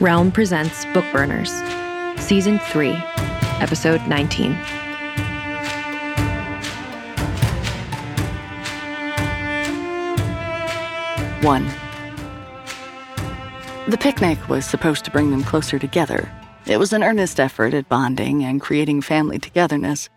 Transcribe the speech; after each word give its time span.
Realm 0.00 0.32
presents 0.32 0.86
Bookburners, 0.86 1.50
Season 2.18 2.58
3, 2.58 2.92
Episode 3.60 4.00
19. 4.06 4.54
One. 11.42 11.66
The 13.88 13.98
picnic 13.98 14.48
was 14.48 14.64
supposed 14.64 15.04
to 15.04 15.10
bring 15.10 15.30
them 15.30 15.44
closer 15.44 15.78
together. 15.78 16.32
It 16.64 16.78
was 16.78 16.94
an 16.94 17.02
earnest 17.02 17.38
effort 17.38 17.74
at 17.74 17.90
bonding 17.90 18.42
and 18.42 18.58
creating 18.58 19.02
family 19.02 19.38
togetherness. 19.38 20.08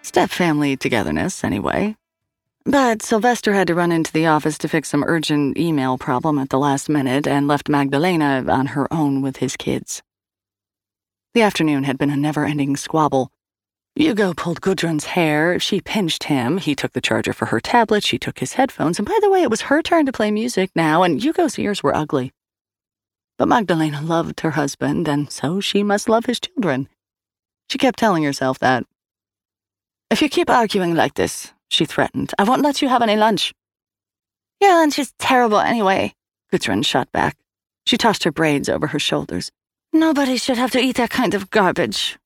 Step 0.00 0.30
family 0.30 0.78
togetherness, 0.78 1.44
anyway. 1.44 1.94
But 2.66 3.02
Sylvester 3.02 3.52
had 3.52 3.66
to 3.66 3.74
run 3.74 3.92
into 3.92 4.10
the 4.10 4.26
office 4.26 4.56
to 4.58 4.68
fix 4.68 4.88
some 4.88 5.04
urgent 5.06 5.58
email 5.58 5.98
problem 5.98 6.38
at 6.38 6.48
the 6.48 6.58
last 6.58 6.88
minute 6.88 7.26
and 7.26 7.46
left 7.46 7.68
Magdalena 7.68 8.42
on 8.48 8.68
her 8.68 8.92
own 8.92 9.20
with 9.20 9.36
his 9.36 9.54
kids. 9.56 10.02
The 11.34 11.42
afternoon 11.42 11.84
had 11.84 11.98
been 11.98 12.10
a 12.10 12.16
never 12.16 12.46
ending 12.46 12.76
squabble. 12.76 13.30
Hugo 13.96 14.32
pulled 14.34 14.60
Gudrun's 14.60 15.04
hair, 15.04 15.60
she 15.60 15.80
pinched 15.80 16.24
him, 16.24 16.58
he 16.58 16.74
took 16.74 16.92
the 16.92 17.00
charger 17.00 17.32
for 17.32 17.46
her 17.46 17.60
tablet, 17.60 18.02
she 18.02 18.18
took 18.18 18.38
his 18.40 18.54
headphones, 18.54 18.98
and 18.98 19.06
by 19.06 19.18
the 19.20 19.30
way, 19.30 19.42
it 19.42 19.50
was 19.50 19.62
her 19.62 19.82
turn 19.82 20.06
to 20.06 20.12
play 20.12 20.30
music 20.30 20.70
now, 20.74 21.02
and 21.04 21.22
Hugo's 21.22 21.58
ears 21.58 21.82
were 21.82 21.94
ugly. 21.94 22.32
But 23.38 23.48
Magdalena 23.48 24.00
loved 24.00 24.40
her 24.40 24.52
husband, 24.52 25.06
and 25.06 25.30
so 25.30 25.60
she 25.60 25.82
must 25.82 26.08
love 26.08 26.26
his 26.26 26.40
children. 26.40 26.88
She 27.68 27.78
kept 27.78 27.98
telling 27.98 28.24
herself 28.24 28.58
that. 28.60 28.84
If 30.10 30.22
you 30.22 30.28
keep 30.28 30.50
arguing 30.50 30.94
like 30.94 31.14
this, 31.14 31.53
she 31.74 31.84
threatened, 31.84 32.32
I 32.38 32.44
won't 32.44 32.62
let 32.62 32.80
you 32.80 32.88
have 32.88 33.02
any 33.02 33.16
lunch. 33.16 33.52
Your 34.60 34.72
lunch 34.72 34.98
is 34.98 35.12
terrible 35.18 35.58
anyway, 35.58 36.14
Gudrun 36.52 36.84
shot 36.84 37.10
back. 37.12 37.36
She 37.86 37.98
tossed 37.98 38.24
her 38.24 38.32
braids 38.32 38.68
over 38.68 38.86
her 38.86 38.98
shoulders. 38.98 39.50
Nobody 39.92 40.36
should 40.36 40.56
have 40.56 40.70
to 40.72 40.80
eat 40.80 40.96
that 40.96 41.10
kind 41.10 41.34
of 41.34 41.50
garbage. 41.50 42.16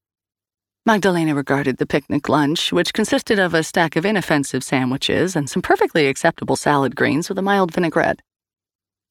Magdalena 0.86 1.34
regarded 1.34 1.76
the 1.76 1.86
picnic 1.86 2.28
lunch, 2.28 2.72
which 2.72 2.94
consisted 2.94 3.38
of 3.38 3.52
a 3.52 3.62
stack 3.62 3.96
of 3.96 4.06
inoffensive 4.06 4.64
sandwiches 4.64 5.36
and 5.36 5.50
some 5.50 5.60
perfectly 5.60 6.06
acceptable 6.06 6.56
salad 6.56 6.96
greens 6.96 7.28
with 7.28 7.38
a 7.38 7.42
mild 7.42 7.74
vinaigrette. 7.74 8.20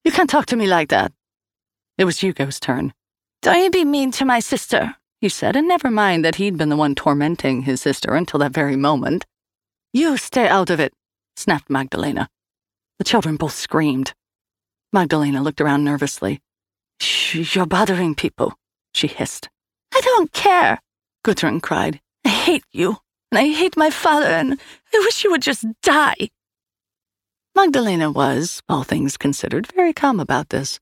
You 0.04 0.12
can't 0.12 0.30
talk 0.30 0.46
to 0.48 0.56
me 0.56 0.66
like 0.66 0.90
that. 0.90 1.12
It 1.98 2.06
was 2.06 2.20
Hugo's 2.20 2.60
turn. 2.60 2.94
Don't 3.42 3.64
you 3.64 3.70
be 3.70 3.86
mean 3.86 4.12
to 4.14 4.26
my 4.26 4.40
sister, 4.40 4.96
he 5.22 5.30
said, 5.30 5.56
and 5.56 5.68
never 5.68 5.92
mind 5.92 6.26
that 6.26 6.36
he'd 6.36 6.58
been 6.58 6.70
the 6.70 6.76
one 6.76 6.96
tormenting 6.96 7.64
his 7.64 7.82
sister 7.82 8.16
until 8.16 8.40
that 8.40 8.54
very 8.54 8.76
moment. 8.76 9.26
You 9.98 10.16
stay 10.16 10.48
out 10.48 10.70
of 10.70 10.80
it, 10.80 10.94
snapped 11.36 11.72
Magdalena. 11.72 12.30
The 13.00 13.04
children 13.04 13.36
both 13.36 13.56
screamed. 13.56 14.14
Magdalena 14.94 15.42
looked 15.42 15.60
around 15.60 15.86
nervously. 15.86 16.40
Shh, 17.02 17.56
you're 17.56 17.66
bothering 17.66 18.14
people, 18.14 18.54
she 18.94 19.08
hissed. 19.08 19.50
I 19.92 20.02
don't 20.02 20.32
care, 20.32 20.80
Gudrun 21.24 21.62
cried. 21.62 22.00
I 22.24 22.30
hate 22.30 22.64
you, 22.72 22.98
and 23.32 23.40
I 23.40 23.48
hate 23.48 23.76
my 23.76 23.90
father, 23.90 24.28
and 24.28 24.60
I 24.94 25.00
wish 25.00 25.24
you 25.24 25.32
would 25.32 25.42
just 25.42 25.66
die. 25.82 26.30
Magdalena 27.56 28.12
was, 28.12 28.62
all 28.70 28.84
things 28.84 29.18
considered, 29.18 29.66
very 29.74 29.94
calm 29.94 30.20
about 30.20 30.50
this. 30.50 30.80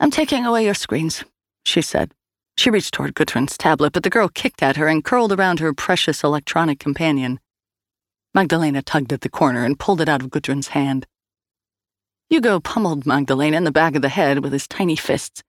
I'm 0.00 0.10
taking 0.10 0.44
away 0.44 0.64
your 0.64 0.74
screens, 0.74 1.22
she 1.64 1.80
said. 1.80 2.12
She 2.58 2.70
reached 2.70 2.92
toward 2.92 3.14
Gudrun's 3.14 3.56
tablet, 3.56 3.92
but 3.92 4.02
the 4.02 4.10
girl 4.10 4.28
kicked 4.28 4.64
at 4.64 4.78
her 4.78 4.88
and 4.88 5.04
curled 5.04 5.30
around 5.30 5.60
her 5.60 5.72
precious 5.72 6.24
electronic 6.24 6.80
companion. 6.80 7.38
Magdalena 8.34 8.82
tugged 8.82 9.12
at 9.12 9.20
the 9.20 9.28
corner 9.28 9.64
and 9.64 9.78
pulled 9.78 10.00
it 10.00 10.08
out 10.08 10.22
of 10.22 10.30
Gudrun's 10.30 10.68
hand. 10.68 11.06
Hugo 12.30 12.60
pummeled 12.60 13.04
Magdalena 13.04 13.58
in 13.58 13.64
the 13.64 13.70
back 13.70 13.94
of 13.94 14.00
the 14.00 14.08
head 14.08 14.42
with 14.42 14.54
his 14.54 14.66
tiny 14.66 14.96
fists. 14.96 15.42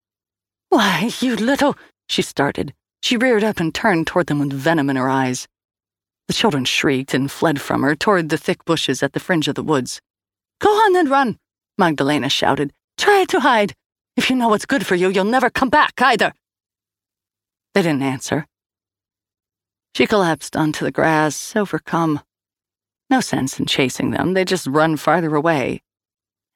Why, 0.68 1.12
you 1.22 1.38
little, 1.38 1.78
she 2.10 2.22
started. 2.22 2.74
She 3.02 3.16
reared 3.16 3.44
up 3.44 3.60
and 3.60 3.74
turned 3.74 4.08
toward 4.08 4.28
them 4.28 4.40
with 4.40 4.52
venom 4.52 4.90
in 4.90 4.98
her 4.98 5.10
eyes. 5.10 5.48
The 6.28 6.34
children 6.34 6.66
shrieked 6.66 7.14
and 7.14 7.32
fled 7.32 7.62
from 7.62 7.84
her 7.84 7.96
toward 7.96 8.30
the 8.30 8.38
thick 8.38 8.66
bushes 8.66 9.02
at 9.02 9.14
the 9.14 9.20
fringe 9.20 9.48
of 9.48 9.56
the 9.56 9.64
woods. 9.64 10.02
Go 10.60 10.70
on 10.70 10.96
and 10.96 11.10
run, 11.10 11.38
Magdalena 11.78 12.30
shouted. 12.30 12.74
Try 12.98 13.26
to 13.30 13.40
hide. 13.40 13.74
If 14.18 14.30
you 14.30 14.36
know 14.36 14.50
what's 14.50 14.66
good 14.66 14.86
for 14.86 14.96
you, 14.96 15.10
you'll 15.10 15.26
never 15.26 15.50
come 15.50 15.70
back 15.70 15.94
either. 16.02 16.34
They 17.74 17.82
didn't 17.82 18.04
answer. 18.04 18.46
She 19.96 20.06
collapsed 20.06 20.56
onto 20.56 20.86
the 20.86 20.92
grass, 20.92 21.56
overcome. 21.56 22.22
No 23.14 23.22
sense 23.22 23.60
in 23.60 23.68
chasing 23.68 24.10
them, 24.10 24.34
they'd 24.34 24.48
just 24.48 24.66
run 24.66 24.98
farther 24.98 25.36
away. 25.36 25.84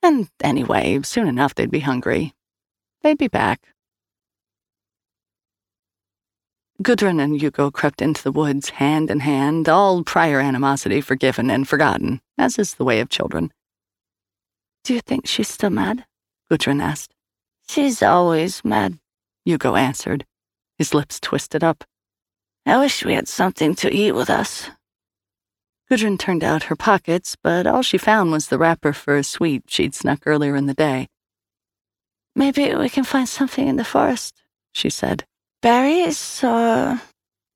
And 0.01 0.27
anyway, 0.41 0.99
soon 1.03 1.27
enough 1.27 1.53
they'd 1.53 1.69
be 1.69 1.81
hungry. 1.81 2.33
They'd 3.03 3.19
be 3.19 3.27
back. 3.27 3.75
Gudrun 6.81 7.19
and 7.19 7.39
Hugo 7.39 7.69
crept 7.69 8.01
into 8.01 8.23
the 8.23 8.31
woods 8.31 8.69
hand 8.69 9.11
in 9.11 9.19
hand, 9.19 9.69
all 9.69 10.03
prior 10.03 10.39
animosity 10.39 10.99
forgiven 10.99 11.51
and 11.51 11.67
forgotten, 11.67 12.21
as 12.39 12.57
is 12.57 12.73
the 12.73 12.83
way 12.83 13.01
of 13.01 13.09
children. 13.09 13.53
Do 14.83 14.95
you 14.95 15.01
think 15.01 15.27
she's 15.27 15.49
still 15.49 15.69
mad? 15.69 16.05
Gudrun 16.49 16.81
asked. 16.81 17.13
She's 17.69 18.01
always 18.01 18.65
mad, 18.65 18.97
Hugo 19.45 19.75
answered, 19.75 20.25
his 20.79 20.95
lips 20.95 21.19
twisted 21.19 21.63
up. 21.63 21.83
I 22.65 22.79
wish 22.79 23.05
we 23.05 23.13
had 23.13 23.27
something 23.27 23.75
to 23.75 23.93
eat 23.93 24.13
with 24.13 24.31
us. 24.31 24.71
Gudrun 25.89 26.17
turned 26.17 26.43
out 26.43 26.63
her 26.63 26.75
pockets, 26.75 27.37
but 27.41 27.65
all 27.65 27.81
she 27.81 27.97
found 27.97 28.31
was 28.31 28.47
the 28.47 28.57
wrapper 28.57 28.91
for 28.91 29.15
a 29.15 29.23
sweet 29.23 29.63
she'd 29.67 29.95
snuck 29.95 30.23
earlier 30.25 30.55
in 30.55 30.65
the 30.65 30.73
day. 30.73 31.07
Maybe 32.35 32.75
we 32.75 32.89
can 32.89 33.05
find 33.05 33.27
something 33.27 33.67
in 33.67 33.77
the 33.77 33.85
forest, 33.85 34.43
she 34.73 34.89
said. 34.89 35.25
Berries, 35.61 36.43
or. 36.43 37.01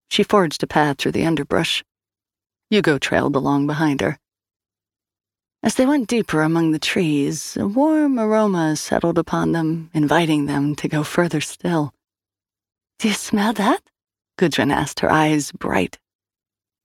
She 0.09 0.23
forged 0.23 0.63
a 0.63 0.67
path 0.67 0.97
through 0.97 1.11
the 1.11 1.25
underbrush. 1.25 1.83
Hugo 2.69 2.97
trailed 2.97 3.35
along 3.35 3.67
behind 3.67 3.99
her. 3.99 4.17
As 5.61 5.75
they 5.75 5.85
went 5.85 6.07
deeper 6.07 6.41
among 6.41 6.71
the 6.71 6.79
trees, 6.79 7.55
a 7.57 7.67
warm 7.67 8.17
aroma 8.17 8.75
settled 8.77 9.19
upon 9.19 9.51
them, 9.51 9.91
inviting 9.93 10.45
them 10.45 10.73
to 10.75 10.87
go 10.87 11.03
further 11.03 11.41
still. 11.41 11.93
Do 12.97 13.09
you 13.09 13.13
smell 13.13 13.53
that? 13.53 13.83
Gudrun 14.37 14.71
asked, 14.71 15.01
her 15.01 15.11
eyes 15.11 15.51
bright. 15.51 15.99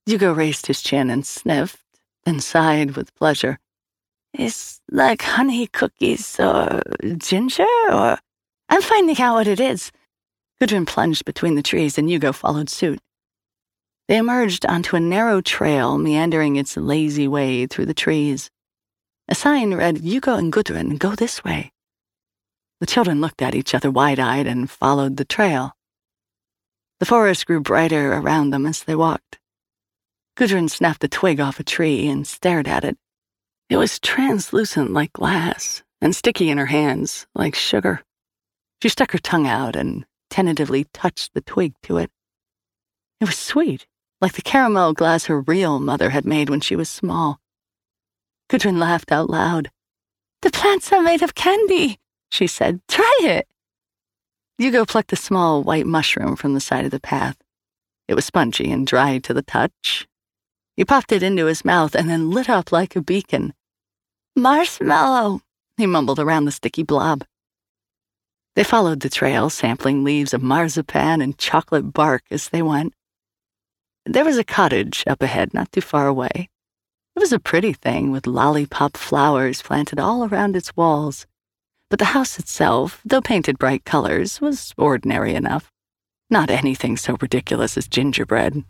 Hugo 0.06 0.32
raised 0.32 0.66
his 0.66 0.82
chin 0.82 1.10
and 1.10 1.26
sniffed, 1.26 1.82
then 2.24 2.38
sighed 2.38 2.92
with 2.92 3.14
pleasure. 3.16 3.58
It's 4.32 4.80
like 4.88 5.22
honey 5.22 5.66
cookies 5.66 6.38
or 6.38 6.80
ginger 7.18 7.66
or. 7.90 8.18
I'm 8.68 8.82
finding 8.82 9.20
out 9.20 9.34
what 9.34 9.48
it 9.48 9.58
is. 9.58 9.90
Gudrun 10.60 10.86
plunged 10.86 11.24
between 11.24 11.56
the 11.56 11.62
trees 11.62 11.98
and 11.98 12.08
Hugo 12.08 12.32
followed 12.32 12.70
suit. 12.70 13.00
They 14.06 14.16
emerged 14.16 14.64
onto 14.64 14.94
a 14.94 15.00
narrow 15.00 15.40
trail 15.40 15.98
meandering 15.98 16.54
its 16.54 16.76
lazy 16.76 17.26
way 17.26 17.66
through 17.66 17.86
the 17.86 17.94
trees. 17.94 18.48
A 19.28 19.34
sign 19.34 19.74
read, 19.74 19.98
Hugo 19.98 20.34
and 20.34 20.52
Gudrun, 20.52 20.98
go 20.98 21.16
this 21.16 21.42
way. 21.42 21.72
The 22.78 22.86
children 22.86 23.20
looked 23.20 23.42
at 23.42 23.56
each 23.56 23.74
other 23.74 23.90
wide 23.90 24.20
eyed 24.20 24.46
and 24.46 24.70
followed 24.70 25.16
the 25.16 25.24
trail. 25.24 25.72
The 27.00 27.06
forest 27.06 27.46
grew 27.46 27.60
brighter 27.60 28.12
around 28.12 28.50
them 28.50 28.66
as 28.66 28.84
they 28.84 28.94
walked. 28.94 29.38
Gudrun 30.36 30.68
snapped 30.68 31.02
a 31.02 31.08
twig 31.08 31.40
off 31.40 31.58
a 31.58 31.64
tree 31.64 32.06
and 32.08 32.26
stared 32.26 32.68
at 32.68 32.84
it. 32.84 32.98
It 33.70 33.78
was 33.78 33.98
translucent 33.98 34.92
like 34.92 35.14
glass 35.14 35.82
and 36.00 36.14
sticky 36.14 36.50
in 36.50 36.58
her 36.58 36.66
hands 36.66 37.26
like 37.34 37.54
sugar. 37.54 38.02
She 38.82 38.90
stuck 38.90 39.12
her 39.12 39.18
tongue 39.18 39.46
out 39.46 39.74
and 39.74 40.04
tentatively 40.28 40.84
touched 40.92 41.32
the 41.32 41.40
twig 41.40 41.72
to 41.84 41.96
it. 41.96 42.10
It 43.20 43.24
was 43.24 43.38
sweet 43.38 43.86
like 44.20 44.32
the 44.32 44.42
caramel 44.42 44.92
glass 44.92 45.24
her 45.24 45.40
real 45.40 45.78
mother 45.80 46.10
had 46.10 46.24
made 46.24 46.50
when 46.50 46.60
she 46.60 46.76
was 46.76 46.88
small. 46.88 47.40
Gudrun 48.48 48.78
laughed 48.78 49.12
out 49.12 49.28
loud. 49.28 49.70
The 50.42 50.50
plants 50.50 50.92
are 50.92 51.02
made 51.02 51.22
of 51.22 51.34
candy, 51.34 51.98
she 52.30 52.46
said. 52.46 52.80
Try 52.88 53.18
it. 53.22 53.48
Hugo 54.58 54.84
plucked 54.84 55.12
a 55.12 55.16
small 55.16 55.62
white 55.62 55.86
mushroom 55.86 56.36
from 56.36 56.54
the 56.54 56.60
side 56.60 56.84
of 56.84 56.90
the 56.90 57.00
path. 57.00 57.36
It 58.08 58.14
was 58.14 58.24
spongy 58.24 58.70
and 58.70 58.86
dry 58.86 59.18
to 59.18 59.34
the 59.34 59.42
touch. 59.42 60.06
He 60.76 60.84
popped 60.84 61.10
it 61.10 61.22
into 61.22 61.46
his 61.46 61.64
mouth 61.64 61.94
and 61.94 62.08
then 62.08 62.30
lit 62.30 62.50
up 62.50 62.70
like 62.70 62.94
a 62.94 63.02
beacon. 63.02 63.54
Marshmallow, 64.36 65.40
he 65.78 65.86
mumbled 65.86 66.20
around 66.20 66.44
the 66.44 66.52
sticky 66.52 66.82
blob. 66.82 67.24
They 68.54 68.64
followed 68.64 69.00
the 69.00 69.08
trail, 69.08 69.48
sampling 69.48 70.04
leaves 70.04 70.34
of 70.34 70.42
marzipan 70.42 71.20
and 71.22 71.38
chocolate 71.38 71.92
bark 71.92 72.24
as 72.30 72.50
they 72.50 72.62
went. 72.62 72.94
There 74.04 74.24
was 74.24 74.38
a 74.38 74.44
cottage 74.44 75.02
up 75.06 75.22
ahead, 75.22 75.54
not 75.54 75.72
too 75.72 75.80
far 75.80 76.06
away. 76.06 76.48
It 77.16 77.20
was 77.20 77.32
a 77.32 77.38
pretty 77.38 77.72
thing 77.72 78.12
with 78.12 78.26
lollipop 78.26 78.96
flowers 78.96 79.62
planted 79.62 79.98
all 79.98 80.24
around 80.24 80.56
its 80.56 80.76
walls. 80.76 81.26
But 81.88 81.98
the 81.98 82.06
house 82.16 82.38
itself, 82.38 83.00
though 83.04 83.22
painted 83.22 83.58
bright 83.58 83.84
colors, 83.84 84.40
was 84.40 84.74
ordinary 84.76 85.34
enough. 85.34 85.72
Not 86.28 86.50
anything 86.50 86.96
so 86.96 87.16
ridiculous 87.20 87.78
as 87.78 87.88
gingerbread. 87.88 88.64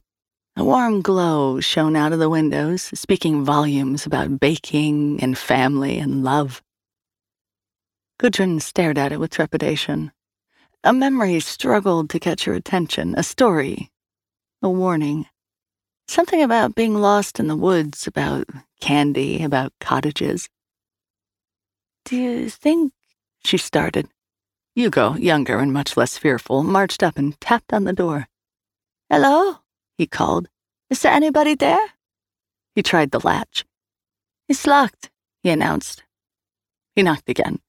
A 0.59 0.65
warm 0.65 1.03
glow 1.03 1.61
shone 1.61 1.97
out 1.97 2.15
of 2.15 2.19
the 2.19 2.31
windows, 2.31 2.91
speaking 2.95 3.45
volumes 3.45 4.07
about 4.07 4.41
baking 4.41 5.23
and 5.23 5.37
family 5.37 5.99
and 5.99 6.25
love. 6.25 6.63
Gudrun 8.19 8.61
stared 8.61 8.97
at 8.97 9.13
it 9.13 9.21
with 9.21 9.33
trepidation. 9.33 10.13
A 10.83 10.95
memory 10.95 11.41
struggled 11.41 12.09
to 12.09 12.19
catch 12.19 12.45
her 12.45 12.55
attention, 12.55 13.15
a 13.19 13.23
story, 13.23 13.91
a 14.63 14.71
warning. 14.71 15.27
Something 16.09 16.43
about 16.43 16.75
being 16.75 16.95
lost 16.95 17.39
in 17.39 17.49
the 17.49 17.57
woods, 17.57 18.07
about 18.07 18.49
candy, 18.81 19.43
about 19.43 19.75
cottages. 19.79 20.49
Do 22.07 22.17
you 22.17 22.49
think? 22.49 22.95
She 23.45 23.59
started. 23.59 24.09
Hugo, 24.75 25.17
younger 25.17 25.59
and 25.59 25.73
much 25.73 25.99
less 25.99 26.17
fearful, 26.17 26.63
marched 26.63 27.03
up 27.03 27.19
and 27.19 27.39
tapped 27.43 27.75
on 27.75 27.85
the 27.85 27.93
door. 27.93 28.29
Hello? 29.11 29.59
He 29.97 30.07
called. 30.07 30.49
Is 30.91 31.01
there 31.01 31.13
anybody 31.13 31.55
there? 31.55 31.85
He 32.75 32.83
tried 32.83 33.11
the 33.11 33.21
latch. 33.21 33.65
It's 34.49 34.67
locked, 34.67 35.11
he 35.43 35.51
announced. 35.51 36.05
He 36.95 37.03
knocked 37.03 37.29
again. 37.29 37.61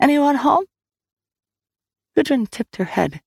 Anyone 0.00 0.36
home? 0.36 0.64
Gudrun 2.16 2.46
tipped 2.46 2.76
her 2.76 2.84
head. 2.84 3.20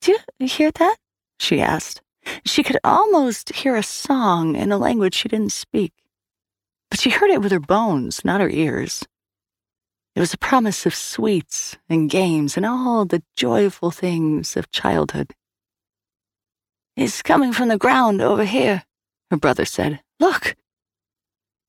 Do 0.00 0.16
you 0.38 0.46
hear 0.46 0.70
that? 0.72 0.96
she 1.38 1.60
asked. 1.60 2.02
She 2.44 2.62
could 2.62 2.78
almost 2.84 3.52
hear 3.54 3.76
a 3.76 3.82
song 3.82 4.56
in 4.56 4.72
a 4.72 4.78
language 4.78 5.14
she 5.14 5.28
didn't 5.28 5.52
speak. 5.52 5.92
But 6.90 7.00
she 7.00 7.10
heard 7.10 7.30
it 7.30 7.42
with 7.42 7.52
her 7.52 7.60
bones, 7.60 8.24
not 8.24 8.40
her 8.40 8.48
ears. 8.48 9.04
It 10.14 10.20
was 10.20 10.32
a 10.32 10.38
promise 10.38 10.86
of 10.86 10.94
sweets 10.94 11.76
and 11.88 12.08
games 12.08 12.56
and 12.56 12.64
all 12.64 13.04
the 13.04 13.22
joyful 13.36 13.90
things 13.90 14.56
of 14.56 14.70
childhood. 14.70 15.32
It's 16.96 17.22
coming 17.22 17.52
from 17.52 17.68
the 17.68 17.78
ground 17.78 18.20
over 18.20 18.44
here, 18.44 18.84
her 19.30 19.36
brother 19.36 19.64
said. 19.64 20.00
Look! 20.20 20.54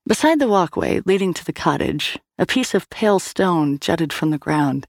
Beside 0.06 0.38
the 0.38 0.46
walkway 0.46 1.00
leading 1.04 1.34
to 1.34 1.44
the 1.44 1.52
cottage, 1.52 2.16
a 2.38 2.46
piece 2.46 2.74
of 2.74 2.88
pale 2.90 3.18
stone 3.18 3.80
jutted 3.80 4.12
from 4.12 4.30
the 4.30 4.38
ground. 4.38 4.86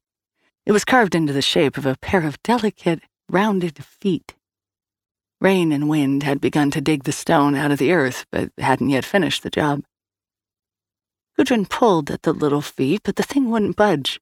It 0.65 0.73
was 0.73 0.85
carved 0.85 1.15
into 1.15 1.33
the 1.33 1.41
shape 1.41 1.75
of 1.75 1.87
a 1.87 1.97
pair 1.97 2.23
of 2.23 2.41
delicate, 2.43 3.01
rounded 3.29 3.83
feet. 3.83 4.35
Rain 5.41 5.71
and 5.71 5.89
wind 5.89 6.21
had 6.21 6.39
begun 6.39 6.69
to 6.71 6.81
dig 6.81 7.03
the 7.05 7.11
stone 7.11 7.55
out 7.55 7.71
of 7.71 7.79
the 7.79 7.91
earth, 7.91 8.25
but 8.31 8.51
hadn't 8.59 8.89
yet 8.89 9.05
finished 9.05 9.41
the 9.41 9.49
job. 9.49 9.83
Gudrun 11.35 11.65
pulled 11.65 12.11
at 12.11 12.21
the 12.23 12.33
little 12.33 12.61
feet, 12.61 13.01
but 13.03 13.15
the 13.15 13.23
thing 13.23 13.49
wouldn't 13.49 13.75
budge. 13.75 14.19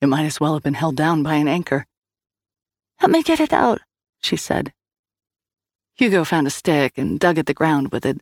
It 0.00 0.08
might 0.08 0.26
as 0.26 0.38
well 0.38 0.54
have 0.54 0.62
been 0.62 0.74
held 0.74 0.96
down 0.96 1.22
by 1.24 1.34
an 1.34 1.48
anchor. 1.48 1.86
Help 2.98 3.10
me 3.10 3.22
get 3.22 3.40
it 3.40 3.52
out, 3.52 3.80
she 4.20 4.36
said. 4.36 4.72
Hugo 5.96 6.24
found 6.24 6.46
a 6.46 6.50
stick 6.50 6.98
and 6.98 7.18
dug 7.18 7.38
at 7.38 7.46
the 7.46 7.54
ground 7.54 7.90
with 7.90 8.04
it. 8.04 8.20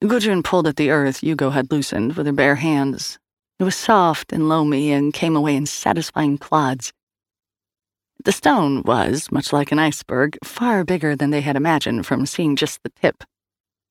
Gudrun 0.00 0.42
pulled 0.42 0.66
at 0.66 0.76
the 0.76 0.90
earth 0.90 1.20
Hugo 1.20 1.50
had 1.50 1.70
loosened 1.70 2.16
with 2.16 2.26
her 2.26 2.32
bare 2.32 2.56
hands. 2.56 3.18
It 3.58 3.64
was 3.64 3.76
soft 3.76 4.32
and 4.32 4.48
loamy 4.48 4.90
and 4.90 5.12
came 5.12 5.36
away 5.36 5.54
in 5.54 5.66
satisfying 5.66 6.38
clods. 6.38 6.92
The 8.24 8.32
stone 8.32 8.82
was, 8.84 9.30
much 9.30 9.52
like 9.52 9.70
an 9.70 9.78
iceberg, 9.78 10.38
far 10.42 10.82
bigger 10.82 11.14
than 11.14 11.30
they 11.30 11.42
had 11.42 11.56
imagined 11.56 12.06
from 12.06 12.24
seeing 12.24 12.56
just 12.56 12.82
the 12.82 12.90
tip. 12.90 13.22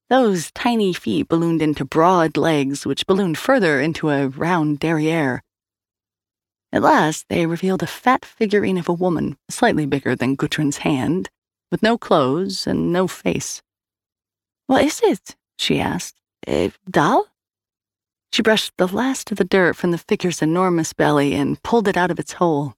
Those 0.10 0.52
tiny 0.52 0.92
feet 0.92 1.28
ballooned 1.28 1.62
into 1.62 1.86
broad 1.86 2.36
legs, 2.36 2.86
which 2.86 3.06
ballooned 3.06 3.38
further 3.38 3.80
into 3.80 4.10
a 4.10 4.28
round 4.28 4.80
derriere. 4.80 5.44
At 6.72 6.82
last, 6.82 7.28
they 7.30 7.46
revealed 7.46 7.84
a 7.84 7.88
fat 7.88 8.26
figurine 8.26 8.80
of 8.80 8.90
a 8.90 8.94
woman, 8.94 9.38
slightly 9.50 9.86
bigger 9.86 10.16
than 10.16 10.36
Gudrun's 10.36 10.78
hand, 10.78 11.30
with 11.74 11.82
no 11.82 11.98
clothes 11.98 12.68
and 12.68 12.94
no 12.94 13.08
face. 13.08 13.64
What 14.68 14.86
is 14.86 15.02
it? 15.04 15.36
she 15.58 15.80
asked. 15.80 16.22
A 16.48 16.72
doll? 16.88 17.26
She 18.32 18.44
brushed 18.44 18.74
the 18.78 18.88
last 18.88 19.32
of 19.32 19.40
the 19.40 19.44
dirt 19.44 19.76
from 19.76 19.90
the 19.90 19.98
figure's 19.98 20.44
enormous 20.44 20.94
belly 20.94 21.34
and 21.34 21.62
pulled 21.64 21.88
it 21.88 21.98
out 21.98 22.12
of 22.12 22.20
its 22.20 22.34
hole. 22.34 22.76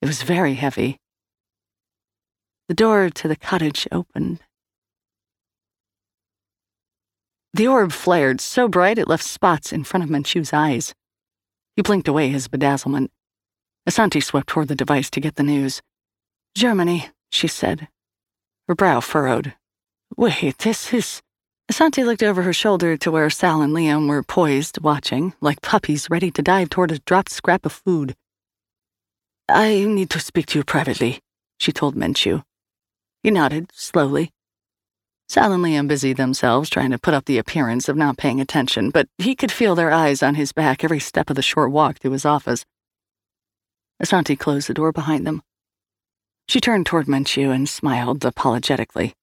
It 0.00 0.06
was 0.06 0.22
very 0.22 0.54
heavy. 0.54 1.00
The 2.68 2.74
door 2.74 3.10
to 3.10 3.26
the 3.26 3.34
cottage 3.34 3.88
opened. 3.90 4.38
The 7.54 7.66
orb 7.66 7.90
flared 7.90 8.40
so 8.40 8.68
bright 8.68 8.98
it 8.98 9.08
left 9.08 9.24
spots 9.24 9.72
in 9.72 9.82
front 9.82 10.04
of 10.04 10.10
Menchu's 10.10 10.52
eyes. 10.52 10.94
He 11.74 11.82
blinked 11.82 12.06
away 12.06 12.28
his 12.28 12.46
bedazzlement. 12.46 13.08
Asanti 13.84 14.22
swept 14.22 14.46
toward 14.46 14.68
the 14.68 14.76
device 14.76 15.10
to 15.10 15.20
get 15.20 15.34
the 15.34 15.42
news. 15.42 15.82
Germany, 16.54 17.08
she 17.30 17.48
said. 17.48 17.88
Her 18.68 18.74
brow 18.74 19.00
furrowed. 19.00 19.54
Wait, 20.16 20.58
this 20.58 20.92
is. 20.92 21.22
Asanti 21.70 22.04
looked 22.04 22.22
over 22.22 22.42
her 22.42 22.52
shoulder 22.52 22.96
to 22.96 23.10
where 23.10 23.30
Sal 23.30 23.62
and 23.62 23.72
Liam 23.72 24.08
were 24.08 24.22
poised, 24.22 24.80
watching, 24.80 25.34
like 25.40 25.62
puppies 25.62 26.10
ready 26.10 26.30
to 26.32 26.42
dive 26.42 26.70
toward 26.70 26.90
a 26.90 26.98
dropped 27.00 27.30
scrap 27.30 27.64
of 27.64 27.72
food. 27.72 28.16
I 29.48 29.84
need 29.84 30.10
to 30.10 30.20
speak 30.20 30.46
to 30.46 30.58
you 30.58 30.64
privately, 30.64 31.20
she 31.58 31.70
told 31.72 31.94
Menchu. 31.94 32.42
He 33.22 33.30
nodded, 33.30 33.70
slowly. 33.72 34.32
Sal 35.28 35.52
and 35.52 35.64
Liam 35.64 35.86
busied 35.86 36.16
themselves 36.16 36.70
trying 36.70 36.90
to 36.90 36.98
put 36.98 37.14
up 37.14 37.24
the 37.24 37.38
appearance 37.38 37.88
of 37.88 37.96
not 37.96 38.16
paying 38.16 38.40
attention, 38.40 38.90
but 38.90 39.08
he 39.18 39.34
could 39.34 39.52
feel 39.52 39.74
their 39.74 39.92
eyes 39.92 40.22
on 40.22 40.34
his 40.36 40.52
back 40.52 40.82
every 40.82 41.00
step 41.00 41.30
of 41.30 41.36
the 41.36 41.42
short 41.42 41.70
walk 41.70 42.00
to 42.00 42.12
his 42.12 42.24
office. 42.24 42.64
Asanti 44.02 44.38
closed 44.38 44.68
the 44.68 44.74
door 44.74 44.92
behind 44.92 45.26
them. 45.26 45.42
She 46.48 46.60
turned 46.60 46.86
toward 46.86 47.06
Menchu 47.06 47.52
and 47.52 47.68
smiled 47.68 48.24
apologetically. 48.24 49.14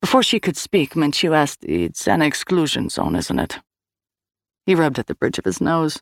Before 0.00 0.22
she 0.22 0.40
could 0.40 0.56
speak, 0.56 0.94
Menchu 0.94 1.34
asked, 1.34 1.64
It's 1.64 2.06
an 2.06 2.22
exclusion 2.22 2.88
zone, 2.88 3.16
isn't 3.16 3.38
it? 3.38 3.58
He 4.66 4.74
rubbed 4.74 4.98
at 4.98 5.06
the 5.06 5.14
bridge 5.14 5.38
of 5.38 5.44
his 5.44 5.60
nose. 5.60 6.00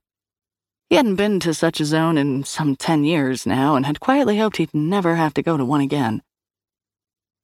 He 0.91 0.97
hadn't 0.97 1.17
been 1.17 1.41
to 1.41 1.55
such 1.55 1.81
a 1.81 1.85
zone 1.85 2.17
in 2.17 2.45
some 2.45 2.77
ten 2.77 3.05
years 3.05 3.47
now 3.47 3.77
and 3.77 3.87
had 3.87 4.01
quietly 4.01 4.39
hoped 4.39 4.59
he'd 4.59 4.75
never 4.75 5.17
have 5.17 5.35
to 5.35 5.43
go 5.43 5.57
to 5.57 5.65
one 5.65 5.81
again. 5.81 6.23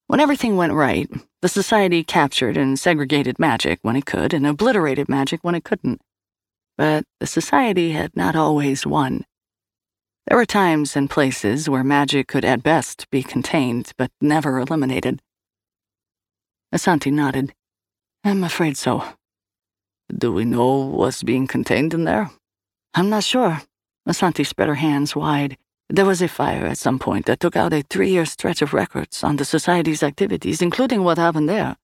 When 0.07 0.21
everything 0.21 0.57
went 0.57 0.75
right, 0.75 1.09
the 1.40 1.49
Society 1.49 2.04
captured 2.04 2.57
and 2.57 2.78
segregated 2.78 3.38
magic 3.38 3.78
when 3.83 3.97
it 3.97 4.07
could 4.07 4.35
and 4.35 4.47
obliterated 4.47 5.09
magic 5.09 5.40
when 5.43 5.54
it 5.54 5.64
couldn't. 5.64 6.00
But 6.76 7.04
the 7.21 7.26
Society 7.26 7.93
had 7.93 8.14
not 8.14 8.37
always 8.37 8.87
won. 8.87 9.25
There 10.26 10.38
were 10.38 10.47
times 10.47 10.97
and 10.97 11.11
places 11.11 11.69
where 11.69 11.85
magic 11.85 12.28
could 12.28 12.45
at 12.47 12.62
best 12.62 13.11
be 13.11 13.23
contained, 13.23 13.93
but 13.99 14.11
never 14.23 14.59
eliminated. 14.59 15.21
Asanti 16.75 17.12
nodded. 17.12 17.52
I'm 18.25 18.43
afraid 18.43 18.78
so. 18.78 19.04
Do 20.16 20.33
we 20.33 20.47
know 20.47 20.76
what's 20.76 21.23
being 21.23 21.47
contained 21.47 21.93
in 21.93 22.04
there? 22.04 22.31
I'm 22.95 23.11
not 23.11 23.25
sure. 23.25 23.61
Asanti 24.09 24.47
spread 24.47 24.69
her 24.69 24.76
hands 24.76 25.14
wide. 25.14 25.59
There 25.90 26.07
was 26.07 26.23
a 26.23 26.28
fire 26.28 26.66
at 26.66 26.78
some 26.78 26.99
point 26.99 27.26
that 27.26 27.40
took 27.40 27.54
out 27.54 27.75
a 27.75 27.83
three 27.83 28.11
year 28.11 28.25
stretch 28.25 28.62
of 28.62 28.73
records 28.73 29.23
on 29.23 29.37
the 29.37 29.45
Society's 29.45 30.02
activities, 30.02 30.62
including 30.62 31.04
what 31.04 31.19
happened 31.19 31.49
there. 31.50 31.76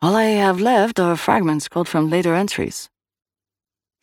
All 0.00 0.16
I 0.16 0.24
have 0.24 0.60
left 0.60 0.98
are 0.98 1.16
fragments 1.16 1.68
cut 1.68 1.88
from 1.88 2.08
later 2.08 2.34
entries. 2.34 2.88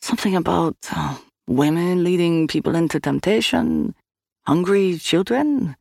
Something 0.02 0.36
about 0.36 0.78
uh, 0.92 1.18
women 1.52 2.04
leading 2.04 2.48
people 2.48 2.76
into 2.76 3.00
temptation, 3.00 3.94
hungry 4.48 4.98
children. 4.98 5.76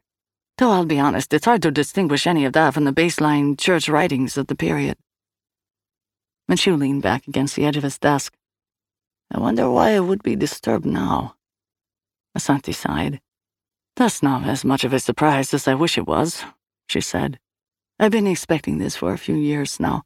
Though 0.59 0.73
I'll 0.73 0.85
be 0.85 0.99
honest, 0.99 1.33
it's 1.33 1.47
hard 1.47 1.63
to 1.63 1.71
distinguish 1.71 2.27
any 2.27 2.45
of 2.45 2.53
that 2.53 2.75
from 2.75 2.85
the 2.85 2.93
baseline 2.93 3.59
church 3.59 3.89
writings 3.89 4.37
of 4.37 4.49
the 4.49 4.55
period. 4.55 4.99
Menchu 6.51 6.77
leaned 6.77 7.03
back 7.03 7.27
against 7.29 7.57
the 7.57 7.65
edge 7.65 7.77
of 7.77 7.85
his 7.85 7.99
desk. 7.99 8.35
I 9.31 9.39
wonder 9.39 9.71
why 9.71 9.91
it 9.91 10.01
would 10.01 10.23
be 10.23 10.35
disturbed 10.37 10.85
now. 10.85 11.37
Asanti 12.37 12.75
sighed. 12.75 13.21
That's 13.97 14.23
not 14.23 14.45
as 14.45 14.65
much 14.65 14.85
of 14.85 14.93
a 14.93 14.99
surprise 14.99 15.55
as 15.55 15.69
I 15.69 15.75
wish 15.75 15.97
it 15.97 16.07
was, 16.07 16.45
she 16.89 17.01
said. 17.01 17.39
I've 17.99 18.11
been 18.11 18.27
expecting 18.27 18.79
this 18.79 18.97
for 18.97 19.13
a 19.13 19.19
few 19.19 19.37
years 19.37 19.79
now. 19.79 20.03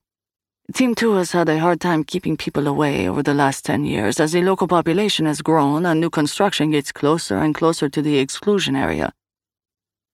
Team 0.73 0.95
2 0.95 1.13
has 1.17 1.33
had 1.33 1.51
a 1.51 1.59
hard 1.59 1.79
time 1.79 2.05
keeping 2.05 2.39
people 2.39 2.67
away 2.67 3.07
over 3.07 3.23
the 3.23 3.35
last 3.35 3.67
10 3.67 3.85
years 3.85 4.19
as 4.19 4.33
the 4.33 4.41
local 4.41 4.67
population 4.67 5.27
has 5.27 5.43
grown 5.43 5.85
and 5.85 6.01
new 6.01 6.09
construction 6.09 6.71
gets 6.71 6.91
closer 6.91 7.37
and 7.37 7.55
closer 7.55 7.91
to 7.91 8.01
the 8.01 8.17
exclusion 8.17 8.75
area. 8.75 9.13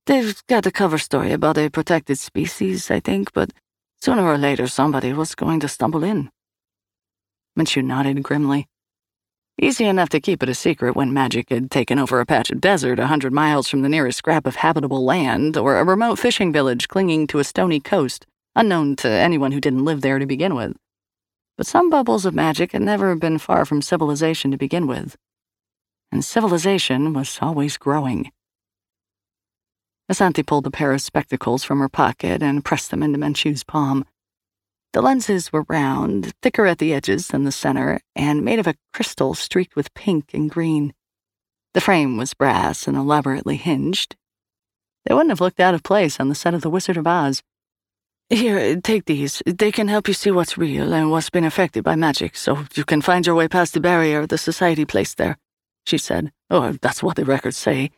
They've 0.07 0.43
got 0.49 0.67
a 0.67 0.73
cover 0.73 0.99
story 0.99 1.31
about 1.31 1.57
a 1.57 1.71
protected 1.71 2.19
species, 2.19 2.91
I 2.91 2.99
think, 2.99 3.33
but 3.33 3.53
sooner 4.03 4.27
or 4.27 4.37
later 4.37 4.67
somebody 4.67 5.13
was 5.13 5.37
going 5.37 5.61
to 5.61 5.69
stumble 5.69 6.03
in. 6.03 6.31
Menchu 7.57 7.85
nodded 7.85 8.21
grimly. 8.25 8.67
Easy 9.63 9.85
enough 9.85 10.09
to 10.09 10.21
keep 10.21 10.43
it 10.43 10.49
a 10.49 10.55
secret 10.55 10.97
when 10.97 11.13
magic 11.13 11.51
had 11.51 11.71
taken 11.71 11.99
over 11.99 12.19
a 12.19 12.27
patch 12.27 12.51
of 12.51 12.61
desert 12.61 12.99
a 12.99 13.07
hundred 13.07 13.33
miles 13.33 13.69
from 13.69 13.83
the 13.83 13.89
nearest 13.89 14.19
scrap 14.19 14.49
of 14.49 14.57
habitable 14.57 15.05
land 15.05 15.57
or 15.57 15.77
a 15.77 15.85
remote 15.85 16.19
fishing 16.19 16.53
village 16.53 16.89
clinging 16.89 17.29
to 17.29 17.39
a 17.39 17.45
stony 17.45 17.79
coast 17.79 18.27
unknown 18.55 18.97
to 18.97 19.09
anyone 19.09 19.53
who 19.53 19.61
didn't 19.61 19.85
live 19.85 20.01
there 20.01 20.19
to 20.19 20.27
begin 20.27 20.55
with. 20.55 20.77
But 21.57 21.67
some 21.67 21.91
bubbles 21.91 22.25
of 22.25 22.35
magic 22.35 22.73
had 22.73 22.83
never 22.83 23.15
been 23.15 23.39
far 23.39 23.65
from 23.65 23.83
civilization 23.83 24.51
to 24.51 24.57
begin 24.57 24.87
with. 24.87 25.17
And 26.11 26.25
civilization 26.25 27.13
was 27.13 27.39
always 27.41 27.77
growing. 27.77 28.33
Asanti 30.11 30.45
pulled 30.45 30.67
a 30.67 30.71
pair 30.71 30.93
of 30.93 31.01
spectacles 31.01 31.63
from 31.63 31.79
her 31.79 31.89
pocket 31.89 32.43
and 32.43 32.65
pressed 32.65 32.91
them 32.91 33.03
into 33.03 33.19
Menchu's 33.19 33.63
palm. 33.63 34.05
The 34.93 35.03
lenses 35.03 35.53
were 35.53 35.65
round, 35.69 36.33
thicker 36.43 36.67
at 36.67 36.79
the 36.79 36.93
edges 36.93 37.29
than 37.29 37.45
the 37.45 37.53
center, 37.53 38.01
and 38.17 38.45
made 38.45 38.59
of 38.59 38.67
a 38.67 38.75
crystal 38.93 39.35
streaked 39.35 39.77
with 39.77 39.95
pink 39.95 40.35
and 40.35 40.51
green. 40.51 40.95
The 41.75 41.81
frame 41.81 42.17
was 42.17 42.35
brass 42.35 42.89
and 42.89 42.97
elaborately 42.97 43.57
hinged. 43.57 44.17
They 45.05 45.15
wouldn't 45.15 45.31
have 45.31 45.41
looked 45.41 45.61
out 45.61 45.75
of 45.75 45.85
place 45.85 46.19
on 46.19 46.29
the 46.29 46.35
set 46.35 46.55
of 46.55 46.63
The 46.63 46.71
Wizard 46.71 46.97
of 46.97 47.07
Oz. 47.07 47.41
Here, 48.31 48.81
take 48.81 49.07
these. 49.07 49.43
They 49.45 49.73
can 49.73 49.89
help 49.89 50.07
you 50.07 50.15
see 50.15 50.31
what's 50.31 50.57
real 50.57 50.95
and 50.95 51.11
what's 51.11 51.31
been 51.31 51.45
affected 51.45 51.83
by 51.83 51.97
magic, 51.97 52.37
so 52.37 52.65
you 52.77 52.85
can 52.85 53.03
find 53.03 53.27
your 53.27 53.35
way 53.35 53.49
past 53.49 53.75
the 53.75 53.81
barrier 53.81 54.25
the 54.25 54.39
society 54.39 54.85
placed 54.85 55.19
there, 55.19 55.37
she 55.85 55.99
said. 55.99 56.31
Or 56.49 56.75
that's 56.81 57.03
what 57.03 57.17
the 57.17 57.25
records 57.25 57.57
say. 57.57 57.91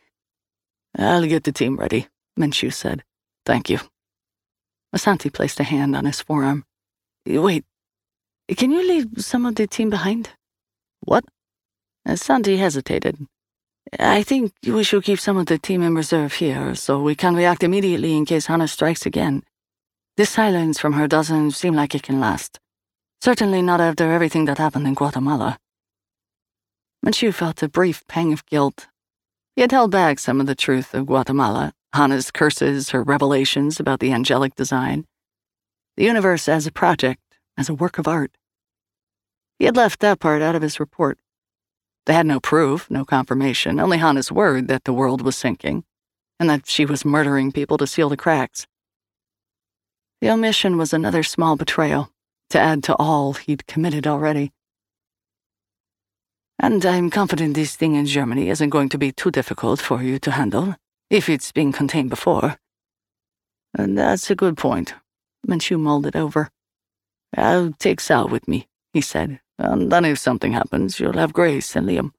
I'll 0.97 1.27
get 1.27 1.43
the 1.43 1.51
team 1.51 1.77
ready, 1.77 2.07
Menchu 2.37 2.73
said. 2.73 3.03
Thank 3.45 3.69
you. 3.69 3.79
Asanti 4.95 5.31
placed 5.31 5.59
a 5.59 5.63
hand 5.63 5.95
on 5.95 6.05
his 6.05 6.21
forearm. 6.21 6.65
Wait, 7.27 7.63
can 8.57 8.71
you 8.71 8.87
leave 8.87 9.07
some 9.17 9.45
of 9.45 9.53
the 9.55 9.67
team 9.67 9.91
behind? 9.91 10.31
What? 11.01 11.25
Asanti 12.07 12.57
hesitated. 12.57 13.17
I 13.99 14.23
think 14.23 14.53
we 14.65 14.83
should 14.83 15.03
keep 15.03 15.19
some 15.19 15.37
of 15.37 15.45
the 15.45 15.59
team 15.59 15.83
in 15.83 15.93
reserve 15.93 16.33
here 16.33 16.73
so 16.73 16.99
we 16.99 17.13
can 17.13 17.35
react 17.35 17.63
immediately 17.63 18.17
in 18.17 18.25
case 18.25 18.47
Hana 18.47 18.67
strikes 18.67 19.05
again. 19.05 19.43
This 20.15 20.29
silence 20.29 20.79
from 20.79 20.93
her 20.93 21.07
doesn't 21.07 21.51
seem 21.51 21.73
like 21.73 21.95
it 21.95 22.03
can 22.03 22.19
last. 22.19 22.59
Certainly 23.19 23.63
not 23.63 23.81
after 23.81 24.11
everything 24.11 24.45
that 24.45 24.59
happened 24.59 24.85
in 24.85 24.93
Guatemala. 24.93 25.57
Menchu 27.03 27.33
felt 27.33 27.63
a 27.63 27.67
brief 27.67 28.05
pang 28.07 28.31
of 28.31 28.45
guilt. 28.45 28.87
He 29.55 29.61
had 29.61 29.71
held 29.71 29.89
back 29.89 30.19
some 30.19 30.39
of 30.39 30.45
the 30.45 30.53
truth 30.53 30.93
of 30.93 31.07
Guatemala, 31.07 31.73
Hana's 31.95 32.29
curses, 32.29 32.91
her 32.91 33.01
revelations 33.01 33.79
about 33.79 34.01
the 34.01 34.11
angelic 34.11 34.53
design, 34.55 35.05
the 35.97 36.03
universe 36.03 36.47
as 36.47 36.67
a 36.67 36.71
project, 36.71 37.21
as 37.57 37.67
a 37.67 37.73
work 37.73 37.97
of 37.97 38.07
art. 38.07 38.37
He 39.57 39.65
had 39.65 39.75
left 39.75 39.99
that 40.01 40.19
part 40.19 40.43
out 40.43 40.55
of 40.55 40.61
his 40.61 40.79
report. 40.79 41.17
They 42.05 42.13
had 42.13 42.27
no 42.27 42.39
proof, 42.39 42.87
no 42.89 43.03
confirmation, 43.03 43.79
only 43.79 43.97
Hana's 43.97 44.31
word 44.31 44.67
that 44.67 44.83
the 44.83 44.93
world 44.93 45.23
was 45.23 45.35
sinking, 45.35 45.85
and 46.39 46.49
that 46.51 46.67
she 46.67 46.85
was 46.85 47.03
murdering 47.03 47.51
people 47.51 47.77
to 47.77 47.87
seal 47.87 48.09
the 48.09 48.17
cracks. 48.17 48.67
The 50.23 50.29
omission 50.29 50.77
was 50.77 50.93
another 50.93 51.21
small 51.21 51.57
betrayal, 51.57 52.09
to 52.51 52.57
add 52.57 52.81
to 52.83 52.95
all 52.95 53.33
he'd 53.33 53.67
committed 53.67 54.07
already. 54.07 54.53
And 56.57 56.85
I'm 56.85 57.09
confident 57.09 57.55
this 57.55 57.75
thing 57.75 57.95
in 57.95 58.05
Germany 58.05 58.47
isn't 58.47 58.69
going 58.69 58.87
to 58.87 58.97
be 58.97 59.11
too 59.11 59.31
difficult 59.31 59.81
for 59.81 60.01
you 60.01 60.19
to 60.19 60.31
handle, 60.31 60.77
if 61.09 61.27
it's 61.27 61.51
been 61.51 61.73
contained 61.73 62.09
before. 62.09 62.55
And 63.77 63.97
that's 63.97 64.31
a 64.31 64.35
good 64.35 64.55
point. 64.55 64.93
Menchu 65.45 65.77
mulled 65.77 66.05
it 66.05 66.15
over. 66.15 66.49
I'll 67.35 67.73
take 67.73 67.99
Sal 67.99 68.29
with 68.29 68.47
me, 68.47 68.69
he 68.93 69.01
said, 69.01 69.41
and 69.59 69.91
then 69.91 70.05
if 70.05 70.19
something 70.19 70.53
happens, 70.53 71.01
you'll 71.01 71.19
have 71.19 71.33
Grace 71.33 71.75
and 71.75 71.85
Liam. 71.85 72.11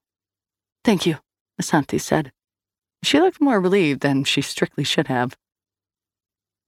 Thank 0.85 1.07
you, 1.07 1.21
Asanti 1.59 1.99
said. 1.99 2.33
She 3.03 3.19
looked 3.19 3.41
more 3.41 3.63
relieved 3.63 4.01
than 4.03 4.25
she 4.25 4.43
strictly 4.43 4.85
should 4.85 5.07
have. 5.07 5.39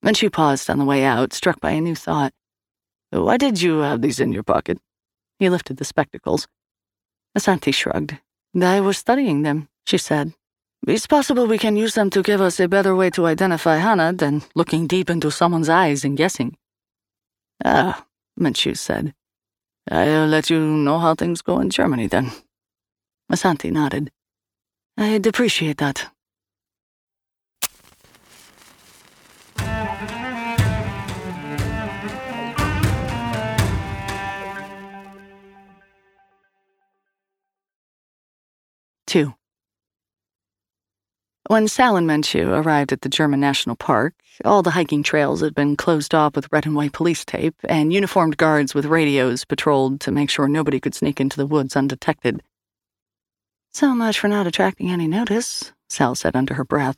Then 0.02 0.14
she 0.14 0.28
paused 0.28 0.70
on 0.70 0.78
the 0.78 0.84
way 0.84 1.04
out, 1.04 1.32
struck 1.32 1.60
by 1.60 1.72
a 1.72 1.80
new 1.80 1.94
thought. 1.94 2.32
Why 3.10 3.36
did 3.36 3.62
you 3.62 3.78
have 3.78 4.02
these 4.02 4.20
in 4.20 4.32
your 4.32 4.42
pocket? 4.42 4.78
He 5.38 5.48
lifted 5.48 5.76
the 5.76 5.84
spectacles. 5.84 6.46
Asanti 7.36 7.72
shrugged. 7.72 8.18
I 8.60 8.80
was 8.80 8.98
studying 8.98 9.42
them, 9.42 9.68
she 9.86 9.98
said. 9.98 10.32
It's 10.86 11.06
possible 11.06 11.46
we 11.46 11.58
can 11.58 11.76
use 11.76 11.94
them 11.94 12.10
to 12.10 12.22
give 12.22 12.40
us 12.40 12.60
a 12.60 12.68
better 12.68 12.94
way 12.94 13.10
to 13.10 13.26
identify 13.26 13.76
Hana 13.76 14.12
than 14.12 14.42
looking 14.54 14.86
deep 14.86 15.10
into 15.10 15.30
someone's 15.30 15.68
eyes 15.68 16.04
and 16.04 16.16
guessing. 16.16 16.56
Ah, 17.64 18.06
Menchu 18.38 18.76
said. 18.76 19.14
I'll 19.90 20.26
let 20.26 20.50
you 20.50 20.60
know 20.60 20.98
how 20.98 21.14
things 21.14 21.42
go 21.42 21.60
in 21.60 21.70
Germany 21.70 22.06
then. 22.06 22.32
Asanti 23.30 23.70
nodded. 23.70 24.10
I'd 24.96 25.26
appreciate 25.26 25.78
that. 25.78 26.08
2. 39.06 39.34
When 41.48 41.68
Sal 41.68 41.96
and 41.96 42.08
Menchu 42.08 42.48
arrived 42.48 42.92
at 42.92 43.02
the 43.02 43.08
German 43.08 43.38
National 43.38 43.76
Park, 43.76 44.14
all 44.44 44.62
the 44.62 44.70
hiking 44.70 45.04
trails 45.04 45.42
had 45.42 45.54
been 45.54 45.76
closed 45.76 46.12
off 46.12 46.34
with 46.34 46.48
red 46.50 46.66
and 46.66 46.74
white 46.74 46.92
police 46.92 47.24
tape, 47.24 47.54
and 47.68 47.92
uniformed 47.92 48.36
guards 48.36 48.74
with 48.74 48.84
radios 48.84 49.44
patrolled 49.44 50.00
to 50.00 50.10
make 50.10 50.28
sure 50.28 50.48
nobody 50.48 50.80
could 50.80 50.94
sneak 50.94 51.20
into 51.20 51.36
the 51.36 51.46
woods 51.46 51.76
undetected. 51.76 52.42
So 53.72 53.94
much 53.94 54.18
for 54.18 54.26
not 54.26 54.48
attracting 54.48 54.90
any 54.90 55.06
notice, 55.06 55.72
Sal 55.88 56.16
said 56.16 56.34
under 56.34 56.54
her 56.54 56.64
breath. 56.64 56.96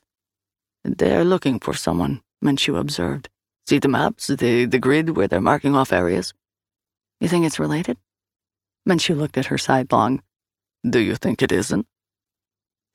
They're 0.84 1.24
looking 1.24 1.60
for 1.60 1.74
someone, 1.74 2.22
Menchu 2.42 2.78
observed. 2.78 3.28
See 3.66 3.78
the 3.78 3.88
maps, 3.88 4.28
the, 4.28 4.64
the 4.64 4.78
grid 4.78 5.14
where 5.14 5.28
they're 5.28 5.42
marking 5.42 5.74
off 5.74 5.92
areas? 5.92 6.32
You 7.20 7.28
think 7.28 7.44
it's 7.44 7.58
related? 7.58 7.98
Menchu 8.88 9.14
looked 9.14 9.36
at 9.36 9.46
her 9.46 9.58
sidelong. 9.58 10.22
Do 10.88 11.00
you 11.00 11.16
think 11.16 11.42
it 11.42 11.52
isn't? 11.52 11.86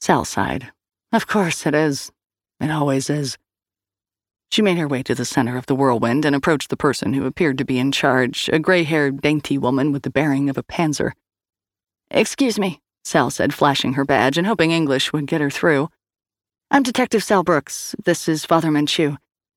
Sal 0.03 0.25
sighed. 0.25 0.69
Of 1.13 1.27
course 1.27 1.65
it 1.65 1.74
is. 1.74 2.12
It 2.60 2.69
always 2.69 3.10
is. 3.10 3.38
She 4.51 4.62
made 4.62 4.77
her 4.77 4.86
way 4.86 5.01
to 5.01 5.15
the 5.15 5.24
center 5.24 5.55
of 5.55 5.65
the 5.65 5.75
whirlwind 5.75 6.25
and 6.25 6.36
approached 6.36 6.69
the 6.69 6.75
person 6.75 7.13
who 7.13 7.25
appeared 7.25 7.57
to 7.60 7.63
be 7.63 7.79
in 7.79 7.93
charge, 7.93 8.50
a 8.51 8.60
gray 8.60 8.83
haired, 8.83 9.22
dainty 9.22 9.57
woman 9.57 9.93
with 9.93 10.03
the 10.03 10.10
bearing 10.10 10.50
of 10.50 10.57
a 10.57 10.63
panzer. 10.63 11.13
Excuse 12.12 12.60
me, 12.60 12.81
Sal 13.05 13.31
said, 13.31 13.53
flashing 13.53 13.93
her 13.93 14.03
badge 14.03 14.38
and 14.38 14.45
hoping 14.45 14.72
English 14.72 15.13
would 15.13 15.25
get 15.25 15.39
her 15.39 15.50
through. 15.50 15.88
I'm 16.69 16.83
Detective 16.83 17.24
Sal 17.24 17.43
Brooks. 17.43 17.95
This 18.03 18.27
is 18.27 18.43
Father 18.43 18.72
Menchu. 18.72 19.15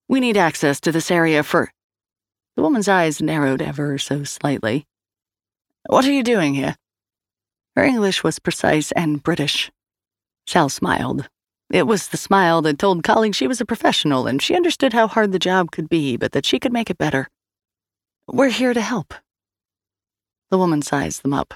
We 0.09 0.21
need 0.21 0.37
access 0.37 0.79
to 0.83 0.93
this 0.93 1.11
area 1.11 1.43
for. 1.43 1.73
The 2.55 2.63
woman's 2.63 2.87
eyes 2.87 3.21
narrowed 3.21 3.63
ever 3.63 3.99
so 3.99 4.23
slightly. 4.23 4.87
What 5.87 6.05
are 6.05 6.13
you 6.13 6.23
doing 6.23 6.55
here? 6.55 6.77
Her 7.75 7.83
English 7.83 8.23
was 8.23 8.39
precise 8.39 8.93
and 8.93 9.21
British. 9.21 9.73
Sal 10.47 10.69
smiled. 10.69 11.29
It 11.71 11.87
was 11.87 12.09
the 12.09 12.17
smile 12.17 12.63
that 12.63 12.79
told 12.79 13.03
colleagues 13.03 13.37
she 13.37 13.49
was 13.49 13.61
a 13.61 13.67
professional 13.67 14.27
and 14.27 14.41
she 14.41 14.55
understood 14.55 14.93
how 14.93 15.09
hard 15.09 15.33
the 15.33 15.39
job 15.39 15.73
could 15.73 15.89
be, 15.89 16.17
but 16.17 16.33
that 16.33 16.47
she 16.47 16.61
could 16.61 16.73
make 16.73 16.91
it 16.91 16.99
better. 16.99 17.29
We're 18.29 18.51
here 18.51 18.73
to 18.73 18.81
help. 18.81 19.15
The 20.51 20.59
woman 20.59 20.83
sized 20.83 21.23
them 21.23 21.35
up. 21.35 21.55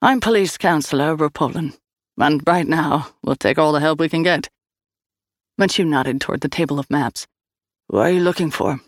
I'm 0.00 0.20
Police 0.20 0.56
Counselor 0.56 1.14
Rupolin, 1.14 1.76
and 2.16 2.42
right 2.46 2.66
now 2.66 3.08
we'll 3.22 3.36
take 3.36 3.58
all 3.58 3.72
the 3.72 3.80
help 3.80 4.00
we 4.00 4.08
can 4.08 4.22
get. 4.22 4.48
Menchu 5.60 5.86
nodded 5.86 6.22
toward 6.22 6.40
the 6.40 6.48
table 6.48 6.78
of 6.78 6.90
maps. 6.90 7.26
What 7.88 8.06
are 8.06 8.10
you 8.10 8.20
looking 8.20 8.50
for? 8.50 8.80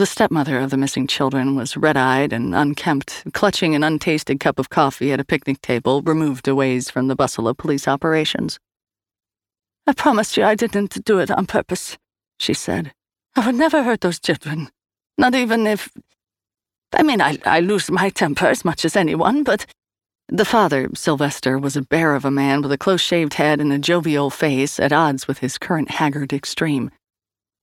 The 0.00 0.06
stepmother 0.06 0.58
of 0.58 0.70
the 0.70 0.78
missing 0.78 1.06
children 1.06 1.56
was 1.56 1.76
red 1.76 1.98
eyed 1.98 2.32
and 2.32 2.54
unkempt, 2.54 3.22
clutching 3.34 3.74
an 3.74 3.84
untasted 3.84 4.40
cup 4.40 4.58
of 4.58 4.70
coffee 4.70 5.12
at 5.12 5.20
a 5.20 5.26
picnic 5.26 5.60
table 5.60 6.00
removed 6.00 6.48
a 6.48 6.54
ways 6.54 6.88
from 6.88 7.08
the 7.08 7.14
bustle 7.14 7.46
of 7.46 7.58
police 7.58 7.86
operations. 7.86 8.58
I 9.86 9.92
promised 9.92 10.38
you 10.38 10.44
I 10.44 10.54
didn't 10.54 11.04
do 11.04 11.18
it 11.18 11.30
on 11.30 11.44
purpose, 11.44 11.98
she 12.38 12.54
said. 12.54 12.94
I 13.36 13.44
would 13.44 13.56
never 13.56 13.82
hurt 13.82 14.00
those 14.00 14.18
children. 14.18 14.70
Not 15.18 15.34
even 15.34 15.66
if. 15.66 15.90
I 16.94 17.02
mean, 17.02 17.20
I, 17.20 17.36
I 17.44 17.60
lose 17.60 17.90
my 17.90 18.08
temper 18.08 18.46
as 18.46 18.64
much 18.64 18.86
as 18.86 18.96
anyone, 18.96 19.44
but. 19.44 19.66
The 20.28 20.46
father, 20.46 20.88
Sylvester, 20.94 21.58
was 21.58 21.76
a 21.76 21.82
bear 21.82 22.14
of 22.14 22.24
a 22.24 22.30
man 22.30 22.62
with 22.62 22.72
a 22.72 22.78
close 22.78 23.02
shaved 23.02 23.34
head 23.34 23.60
and 23.60 23.70
a 23.70 23.78
jovial 23.78 24.30
face 24.30 24.80
at 24.80 24.94
odds 24.94 25.28
with 25.28 25.40
his 25.40 25.58
current 25.58 25.90
haggard 25.90 26.32
extreme. 26.32 26.90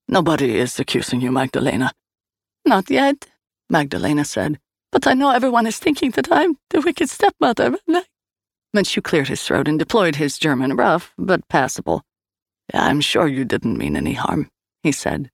Nobody 0.07 0.59
is 0.59 0.79
accusing 0.79 1.19
you, 1.19 1.31
Magdalena. 1.31 1.93
Not 2.67 2.89
yet, 2.89 3.27
Magdalena 3.69 4.25
said. 4.25 4.59
But 4.91 5.07
I 5.07 5.13
know 5.13 5.31
everyone 5.31 5.67
is 5.67 5.79
thinking 5.79 6.11
that 6.11 6.27
I'm 6.29 6.57
the 6.69 6.81
wicked 6.81 7.09
stepmother. 7.09 7.77
Menchu 8.75 9.01
cleared 9.01 9.29
his 9.29 9.41
throat 9.41 9.69
and 9.69 9.79
deployed 9.79 10.17
his 10.17 10.37
German, 10.37 10.75
rough 10.75 11.13
but 11.17 11.47
passable. 11.47 12.03
I'm 12.73 12.99
sure 12.99 13.25
you 13.25 13.45
didn't 13.45 13.77
mean 13.77 13.95
any 13.95 14.13
harm, 14.13 14.49
he 14.83 14.91
said. 14.91 15.31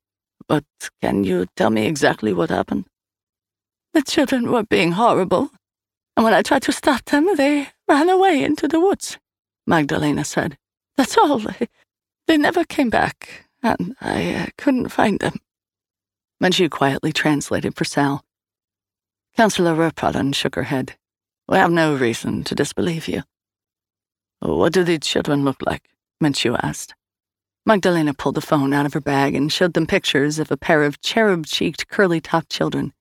But 0.47 0.63
can 1.01 1.23
you 1.23 1.47
tell 1.55 1.71
me 1.71 1.87
exactly 1.87 2.33
what 2.33 2.51
happened? 2.51 2.85
The 3.95 4.03
children 4.03 4.51
were 4.51 4.63
being 4.63 4.91
horrible, 4.91 5.49
and 6.15 6.23
when 6.23 6.35
I 6.35 6.43
tried 6.43 6.61
to 6.63 6.71
stop 6.71 7.05
them, 7.05 7.35
they 7.35 7.69
ran 7.87 8.11
away 8.11 8.43
into 8.43 8.67
the 8.67 8.79
woods, 8.79 9.17
Magdalena 9.65 10.23
said. 10.23 10.55
That's 10.97 11.17
all. 11.17 11.41
They, 12.27 12.37
never 12.37 12.63
came 12.63 12.91
back, 12.91 13.47
and 13.63 13.95
I 13.99 14.33
uh, 14.35 14.45
couldn't 14.57 14.89
find 14.89 15.19
them. 15.19 15.39
Menchu 16.41 16.69
quietly 16.69 17.11
translated 17.11 17.75
for 17.75 17.83
Sal. 17.83 18.23
Councillor 19.35 19.75
Rupolin 19.75 20.33
shook 20.33 20.55
her 20.55 20.63
head. 20.63 20.95
We 21.47 21.57
have 21.57 21.71
no 21.71 21.95
reason 21.95 22.43
to 22.45 22.55
disbelieve 22.55 23.07
you. 23.07 23.23
What 24.39 24.73
do 24.73 24.83
these 24.83 24.99
children 24.99 25.43
look 25.43 25.57
like? 25.65 25.89
Menchu 26.21 26.57
asked. 26.61 26.93
Magdalena 27.65 28.13
pulled 28.13 28.35
the 28.35 28.41
phone 28.41 28.73
out 28.73 28.85
of 28.85 28.93
her 28.93 29.01
bag 29.01 29.35
and 29.35 29.51
showed 29.51 29.73
them 29.73 29.87
pictures 29.87 30.37
of 30.37 30.51
a 30.51 30.57
pair 30.57 30.83
of 30.83 31.01
cherub 31.01 31.45
cheeked, 31.45 31.87
curly 31.87 32.19
topped 32.19 32.49
children. 32.49 32.93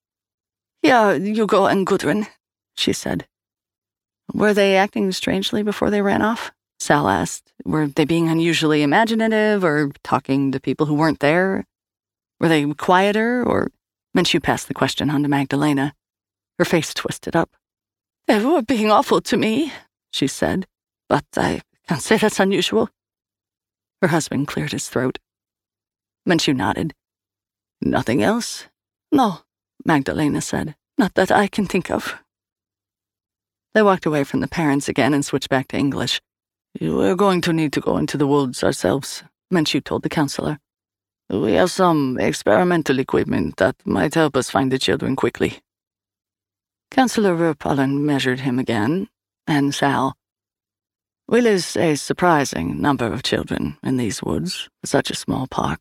Here, 0.82 1.18
Hugo 1.18 1.66
and 1.66 1.86
Gudrun, 1.86 2.26
she 2.76 2.92
said. 2.92 3.26
Were 4.32 4.54
they 4.54 4.76
acting 4.76 5.10
strangely 5.12 5.62
before 5.62 5.90
they 5.90 6.00
ran 6.00 6.22
off? 6.22 6.52
Sal 6.78 7.08
asked. 7.08 7.52
Were 7.64 7.86
they 7.86 8.04
being 8.04 8.28
unusually 8.28 8.82
imaginative 8.82 9.64
or 9.64 9.90
talking 10.02 10.52
to 10.52 10.60
people 10.60 10.86
who 10.86 10.94
weren't 10.94 11.20
there? 11.20 11.64
Were 12.42 12.48
they 12.48 12.66
quieter 12.74 13.44
or. 13.46 13.70
Menchu 14.14 14.42
passed 14.42 14.68
the 14.68 14.74
question 14.74 15.08
on 15.08 15.22
to 15.22 15.28
Magdalena. 15.28 15.94
Her 16.58 16.66
face 16.66 16.92
twisted 16.92 17.34
up. 17.34 17.50
They 18.26 18.44
were 18.44 18.60
being 18.60 18.90
awful 18.90 19.22
to 19.22 19.36
me, 19.38 19.72
she 20.10 20.26
said, 20.26 20.66
but 21.08 21.24
I 21.36 21.62
can't 21.88 22.02
say 22.02 22.18
that's 22.18 22.40
unusual. 22.40 22.90
Her 24.02 24.08
husband 24.08 24.48
cleared 24.48 24.72
his 24.72 24.88
throat. 24.88 25.18
Menchu 26.28 26.54
nodded. 26.54 26.92
Nothing 27.80 28.22
else? 28.22 28.66
No, 29.10 29.42
Magdalena 29.84 30.42
said. 30.42 30.74
Not 30.98 31.14
that 31.14 31.30
I 31.30 31.46
can 31.46 31.66
think 31.66 31.90
of. 31.90 32.16
They 33.72 33.82
walked 33.82 34.04
away 34.04 34.24
from 34.24 34.40
the 34.40 34.48
parents 34.48 34.88
again 34.88 35.14
and 35.14 35.24
switched 35.24 35.48
back 35.48 35.68
to 35.68 35.78
English. 35.78 36.20
We're 36.78 37.16
going 37.16 37.40
to 37.42 37.52
need 37.52 37.72
to 37.72 37.80
go 37.80 37.96
into 37.96 38.18
the 38.18 38.26
woods 38.26 38.62
ourselves, 38.62 39.22
Menchu 39.50 39.82
told 39.82 40.02
the 40.02 40.08
counselor. 40.08 40.58
We 41.32 41.54
have 41.54 41.70
some 41.70 42.18
experimental 42.20 42.98
equipment 42.98 43.56
that 43.56 43.76
might 43.86 44.14
help 44.14 44.36
us 44.36 44.50
find 44.50 44.70
the 44.70 44.78
children 44.78 45.16
quickly. 45.16 45.60
Councillor 46.90 47.34
Rupolin 47.34 48.02
measured 48.02 48.40
him 48.40 48.58
again, 48.58 49.08
and 49.46 49.74
Sal. 49.74 50.14
We 51.26 51.40
lose 51.40 51.74
a 51.74 51.94
surprising 51.94 52.82
number 52.82 53.10
of 53.10 53.22
children 53.22 53.78
in 53.82 53.96
these 53.96 54.22
woods 54.22 54.68
for 54.82 54.86
such 54.86 55.10
a 55.10 55.16
small 55.16 55.46
park, 55.46 55.80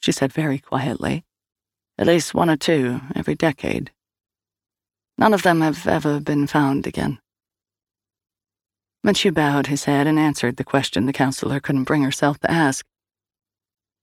she 0.00 0.12
said 0.12 0.32
very 0.32 0.60
quietly. 0.60 1.24
At 1.98 2.06
least 2.06 2.32
one 2.32 2.48
or 2.48 2.56
two 2.56 3.00
every 3.16 3.34
decade. 3.34 3.90
None 5.18 5.34
of 5.34 5.42
them 5.42 5.60
have 5.60 5.88
ever 5.88 6.20
been 6.20 6.46
found 6.46 6.86
again. 6.86 7.18
Menchu 9.04 9.34
bowed 9.34 9.66
his 9.66 9.84
head 9.84 10.06
and 10.06 10.20
answered 10.20 10.56
the 10.56 10.62
question 10.62 11.06
the 11.06 11.12
councillor 11.12 11.58
couldn't 11.58 11.82
bring 11.82 12.02
herself 12.02 12.38
to 12.38 12.50
ask. 12.50 12.86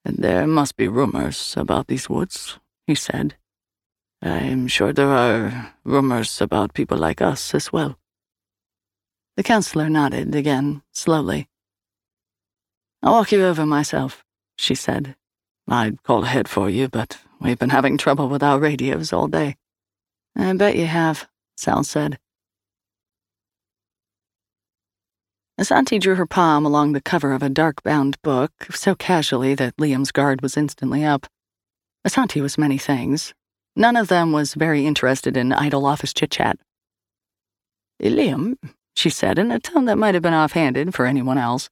There 0.06 0.48
must 0.48 0.78
be 0.78 0.88
rumors 0.88 1.56
about 1.58 1.88
these 1.88 2.10
woods, 2.10 2.60
he 2.88 2.96
said. 2.96 3.36
I'm 4.22 4.68
sure 4.68 4.94
there 4.94 5.10
are 5.10 5.74
rumors 5.84 6.42
about 6.42 6.74
people 6.74 6.98
like 6.98 7.22
us 7.22 7.56
as 7.56 7.72
well. 7.72 7.98
The 9.38 9.44
counselor 9.44 9.90
nodded 9.90 10.36
again, 10.36 10.84
slowly. 10.92 11.48
I'll 13.02 13.14
walk 13.14 13.32
you 13.32 13.44
over 13.44 13.66
myself, 13.66 14.24
she 14.58 14.76
said. 14.76 15.16
I'd 15.68 16.04
call 16.04 16.24
ahead 16.24 16.48
for 16.48 16.70
you, 16.70 16.88
but 16.90 17.18
we've 17.40 17.58
been 17.58 17.70
having 17.70 17.98
trouble 17.98 18.28
with 18.28 18.44
our 18.44 18.60
radios 18.60 19.14
all 19.14 19.28
day. 19.28 19.56
I 20.36 20.54
bet 20.54 20.76
you 20.76 20.86
have, 20.86 21.28
Sal 21.58 21.84
said. 21.84 22.20
Asanti 25.62 26.00
drew 26.00 26.16
her 26.16 26.26
palm 26.26 26.66
along 26.66 26.94
the 26.94 27.02
cover 27.02 27.34
of 27.34 27.44
a 27.44 27.50
dark 27.50 27.84
bound 27.84 28.20
book 28.24 28.52
so 28.72 28.96
casually 28.96 29.54
that 29.54 29.78
Liam's 29.78 30.12
guard 30.12 30.42
was 30.42 30.58
instantly 30.58 31.06
up. 31.06 31.28
Asanti 32.04 32.42
was 32.42 32.58
many 32.58 32.80
things. 32.80 33.36
None 33.76 33.96
of 33.96 34.08
them 34.08 34.32
was 34.32 34.56
very 34.56 34.88
interested 34.88 35.38
in 35.38 35.54
idle 35.54 35.86
office 35.86 36.14
chit 36.14 36.32
chat. 36.32 36.58
Liam, 38.02 38.56
she 38.96 39.12
said 39.12 39.38
in 39.38 39.52
a 39.52 39.60
tone 39.60 39.86
that 39.86 40.00
might 40.00 40.16
have 40.16 40.24
been 40.24 40.34
offhanded 40.34 40.96
for 40.96 41.06
anyone 41.06 41.38
else, 41.38 41.70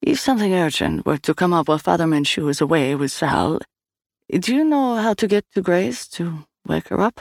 if 0.00 0.20
something 0.20 0.54
urgent 0.54 1.04
were 1.04 1.18
to 1.18 1.34
come 1.34 1.52
up 1.52 1.66
while 1.66 1.78
Father 1.78 2.06
Menchu 2.06 2.48
is 2.48 2.60
away 2.60 2.94
with 2.94 3.10
Sal, 3.10 3.58
do 4.30 4.54
you 4.54 4.62
know 4.62 4.94
how 4.94 5.12
to 5.14 5.26
get 5.26 5.44
to 5.54 5.60
Grace 5.60 6.06
to 6.10 6.46
wake 6.68 6.86
her 6.86 7.00
up? 7.00 7.20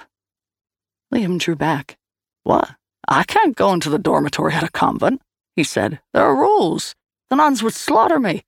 Liam 1.12 1.40
drew 1.40 1.56
back. 1.56 1.98
What? 2.44 2.70
I 3.08 3.24
can't 3.24 3.56
go 3.56 3.74
into 3.74 3.90
the 3.90 3.98
dormitory 3.98 4.54
at 4.54 4.62
a 4.62 4.70
convent 4.70 5.24
he 5.56 5.64
said. 5.64 6.00
There 6.14 6.24
are 6.24 6.36
rules. 6.36 6.96
The 7.30 7.36
nuns 7.36 7.64
would 7.64 7.74
slaughter 7.74 8.20
me. 8.20 8.44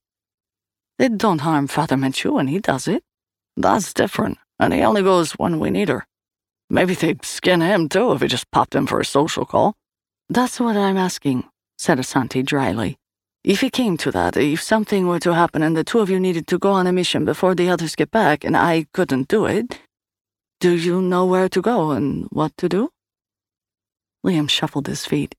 They 0.99 1.09
don't 1.09 1.39
harm 1.39 1.67
Father 1.67 1.95
Menchu 1.95 2.33
when 2.33 2.47
he 2.47 2.59
does 2.59 2.87
it. 2.87 3.03
That's 3.57 3.93
different, 3.93 4.37
and 4.59 4.73
he 4.73 4.81
only 4.81 5.03
goes 5.03 5.33
when 5.33 5.59
we 5.59 5.69
need 5.69 5.89
her. 5.89 6.05
Maybe 6.69 6.95
they'd 6.95 7.25
skin 7.25 7.61
him, 7.61 7.89
too, 7.89 8.13
if 8.13 8.21
he 8.21 8.27
just 8.27 8.51
popped 8.51 8.75
in 8.75 8.87
for 8.87 8.99
a 8.99 9.05
social 9.05 9.45
call. 9.45 9.75
That's 10.29 10.59
what 10.59 10.77
I'm 10.77 10.97
asking, 10.97 11.43
said 11.77 11.99
Asanti 11.99 12.43
dryly. 12.43 12.97
If 13.43 13.61
it 13.61 13.73
came 13.73 13.97
to 13.97 14.11
that, 14.11 14.37
if 14.37 14.61
something 14.61 15.05
were 15.05 15.19
to 15.19 15.33
happen 15.33 15.61
and 15.61 15.75
the 15.75 15.83
two 15.83 15.99
of 15.99 16.09
you 16.09 16.19
needed 16.19 16.47
to 16.47 16.57
go 16.57 16.71
on 16.71 16.87
a 16.87 16.93
mission 16.93 17.25
before 17.25 17.55
the 17.55 17.69
others 17.69 17.95
get 17.95 18.09
back 18.09 18.45
and 18.45 18.55
I 18.55 18.85
couldn't 18.93 19.27
do 19.27 19.45
it, 19.45 19.79
do 20.61 20.71
you 20.71 21.01
know 21.01 21.25
where 21.25 21.49
to 21.49 21.61
go 21.61 21.91
and 21.91 22.25
what 22.31 22.55
to 22.57 22.69
do? 22.69 22.89
Liam 24.25 24.49
shuffled 24.49 24.87
his 24.87 25.05
feet. 25.05 25.35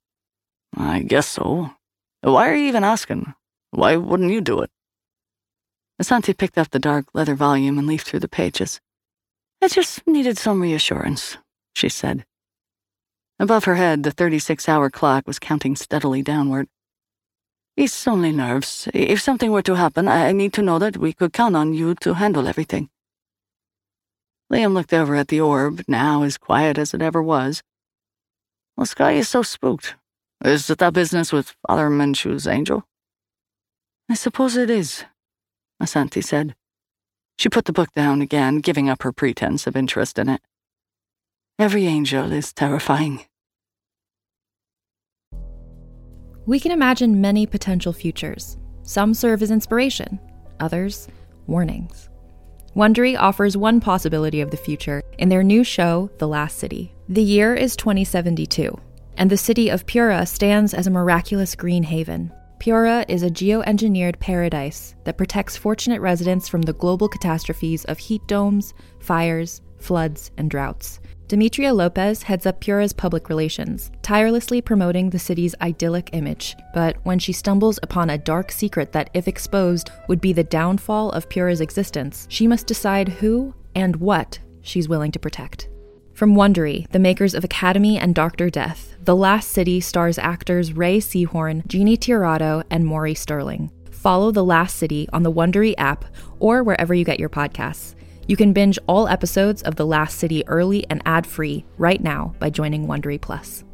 I 0.77 1.01
guess 1.01 1.29
so. 1.29 1.71
Why 2.23 2.49
are 2.49 2.55
you 2.55 2.69
even 2.69 2.85
asking? 2.85 3.35
Why 3.71 3.97
wouldn't 3.97 4.33
you 4.33 4.41
do 4.41 4.61
it? 4.61 4.71
Asanti 6.01 6.37
picked 6.37 6.59
up 6.59 6.71
the 6.71 6.79
dark 6.79 7.07
leather 7.15 7.35
volume 7.35 7.79
and 7.79 7.87
leafed 7.87 8.07
through 8.07 8.21
the 8.21 8.29
pages. 8.29 8.81
I 9.63 9.69
just 9.69 10.07
needed 10.07 10.39
some 10.39 10.61
reassurance, 10.61 11.39
she 11.75 11.89
said. 11.89 12.25
Above 13.39 13.65
her 13.65 13.77
head, 13.77 14.03
the 14.03 14.11
36 14.11 14.69
hour 14.69 14.91
clock 14.91 15.27
was 15.27 15.39
counting 15.39 15.77
steadily 15.77 16.23
downward. 16.23 16.69
It's 17.77 18.07
only 18.07 18.31
nerves. 18.31 18.89
If 18.95 19.21
something 19.21 19.51
were 19.51 19.63
to 19.63 19.75
happen, 19.75 20.07
I 20.07 20.33
need 20.33 20.53
to 20.55 20.63
know 20.63 20.79
that 20.79 20.97
we 20.97 21.13
could 21.13 21.33
count 21.33 21.57
on 21.57 21.75
you 21.75 21.95
to 21.97 22.15
handle 22.15 22.47
everything. 22.47 22.89
Liam 24.53 24.75
looked 24.75 24.93
over 24.93 25.17
at 25.17 25.29
the 25.29 25.41
orb, 25.41 25.83
now 25.89 26.23
as 26.23 26.39
quiet 26.39 26.79
as 26.79 26.95
it 26.95 27.03
ever 27.03 27.23
was. 27.23 27.63
The 28.77 28.87
sky 28.87 29.13
is 29.13 29.29
so 29.29 29.43
spooked. 29.43 29.97
Is 30.45 30.69
it 30.69 30.77
that 30.79 30.93
business 30.93 31.33
with 31.33 31.55
Father 31.67 31.89
Menchu's 31.89 32.47
angel? 32.47 32.85
I 34.11 34.15
suppose 34.15 34.59
it 34.59 34.69
is, 34.69 35.05
Asanti 35.83 36.23
said. 36.23 36.55
She 37.39 37.49
put 37.49 37.65
the 37.65 37.73
book 37.73 37.91
down 37.95 38.21
again, 38.21 38.59
giving 38.59 38.91
up 38.91 39.03
her 39.05 39.13
pretense 39.13 39.67
of 39.67 39.75
interest 39.75 40.19
in 40.19 40.29
it. 40.29 40.43
Every 41.59 41.87
angel 41.87 42.31
is 42.31 42.53
terrifying. 42.53 43.25
We 46.45 46.61
can 46.61 46.73
imagine 46.73 47.23
many 47.23 47.47
potential 47.47 47.95
futures. 47.95 48.59
Some 48.83 49.15
serve 49.15 49.43
as 49.43 49.51
inspiration, 49.51 50.21
others, 50.61 51.09
warnings. 51.47 52.11
Wondery 52.77 53.19
offers 53.19 53.57
one 53.57 53.81
possibility 53.81 54.43
of 54.43 54.51
the 54.51 54.59
future 54.59 55.03
in 55.19 55.31
their 55.31 55.43
new 55.43 55.65
show, 55.65 56.11
The 56.19 56.29
Last 56.29 56.59
City. 56.59 56.93
The 57.09 57.23
year 57.23 57.55
is 57.55 57.77
2072, 57.77 58.79
and 59.17 59.31
the 59.31 59.37
city 59.37 59.69
of 59.69 59.87
Pura 59.87 60.27
stands 60.27 60.75
as 60.75 60.87
a 60.87 60.91
miraculous 60.91 61.55
green 61.55 61.83
haven. 61.83 62.33
Pura 62.59 63.05
is 63.09 63.23
a 63.23 63.31
geoengineered 63.31 64.19
paradise 64.21 64.95
that 65.05 65.19
protects 65.19 65.57
fortunate 65.57 66.01
residents 66.01 66.49
from 66.49 66.63
the 66.63 66.73
global 66.73 67.09
catastrophes 67.09 67.85
of 67.85 67.99
heat 67.99 68.27
domes, 68.27 68.73
fires, 69.01 69.61
floods, 69.79 70.31
and 70.39 70.51
droughts. 70.51 71.01
Demetria 71.29 71.73
Lopez 71.73 72.23
heads 72.23 72.47
up 72.47 72.61
Pura's 72.61 72.93
public 72.93 73.29
relations, 73.29 73.91
tirelessly 74.03 74.61
promoting 74.61 75.11
the 75.11 75.19
city's 75.19 75.55
idyllic 75.61 76.11
image. 76.13 76.55
But 76.75 76.97
when 77.05 77.19
she 77.19 77.33
stumbles 77.33 77.79
upon 77.83 78.11
a 78.11 78.19
dark 78.19 78.53
secret 78.53 78.93
that, 78.93 79.11
if 79.15 79.27
exposed, 79.27 79.91
would 80.09 80.21
be 80.21 80.33
the 80.33 80.45
downfall 80.45 81.11
of 81.11 81.29
Pura's 81.29 81.61
existence, 81.61 82.27
she 82.31 82.47
must 82.47 82.67
decide 82.67 83.09
who 83.09 83.55
and 83.75 83.97
what 83.97 84.39
she's 84.61 84.89
willing 84.89 85.13
to 85.13 85.19
protect. 85.19 85.69
From 86.15 86.37
Wondery, 86.37 86.89
the 86.93 87.01
makers 87.01 87.35
of 87.35 87.43
Academy 87.43 87.99
and 87.99 88.15
Dr. 88.15 88.49
Death, 88.49 88.95
The 89.03 89.17
Last 89.17 89.51
City 89.51 89.81
stars 89.81 90.17
actors 90.17 90.73
Rhea 90.73 91.01
Seehorn, 91.01 91.67
Jeannie 91.67 91.97
Tirado, 91.97 92.63
and 92.71 92.87
Maury 92.87 93.15
Sterling. 93.15 93.73
Follow 93.91 94.31
The 94.31 94.45
Last 94.45 94.77
City 94.77 95.09
on 95.13 95.25
the 95.25 95.33
Wondery 95.33 95.75
app 95.77 96.05
or 96.39 96.63
wherever 96.63 96.95
you 96.95 97.05
get 97.05 97.19
your 97.19 97.29
podcasts. 97.29 97.97
You 98.29 98.37
can 98.37 98.53
binge 98.53 98.79
all 98.87 99.09
episodes 99.09 99.63
of 99.63 99.75
The 99.75 99.87
Last 99.87 100.17
City 100.17 100.47
early 100.47 100.89
and 100.89 101.03
ad-free 101.05 101.65
right 101.79 102.01
now 102.01 102.33
by 102.39 102.49
joining 102.49 102.87
Wondery 102.87 103.21
Plus. 103.21 103.65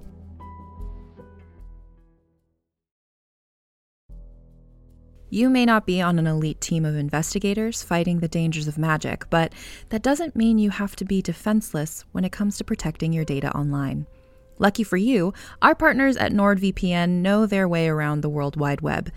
You 5.33 5.49
may 5.49 5.65
not 5.65 5.87
be 5.87 6.01
on 6.01 6.19
an 6.19 6.27
elite 6.27 6.61
team 6.61 6.85
of 6.85 6.97
investigators 6.97 7.85
fighting 7.85 8.19
the 8.19 8.27
dangers 8.27 8.67
of 8.67 8.77
magic, 8.77 9.31
but 9.31 9.53
that 9.91 10.03
doesn't 10.03 10.35
mean 10.35 10.59
you 10.59 10.71
have 10.71 10.97
to 10.97 11.05
be 11.05 11.23
defenseless 11.23 12.05
when 12.11 12.25
it 12.25 12.33
comes 12.33 12.59
to 12.59 12.65
protecting 12.65 13.13
your 13.13 13.25
data 13.25 13.57
online. 13.57 14.09
Lucky 14.59 14.83
for 14.83 14.97
you, 14.97 15.33
our 15.63 15.77
partners 15.77 16.17
at 16.17 16.33
NordVPN 16.33 17.23
know 17.23 17.47
their 17.47 17.69
way 17.69 17.89
around 17.89 18.23
the 18.23 18.29
World 18.29 18.57
Wide 18.57 18.81
Web. 18.81 19.13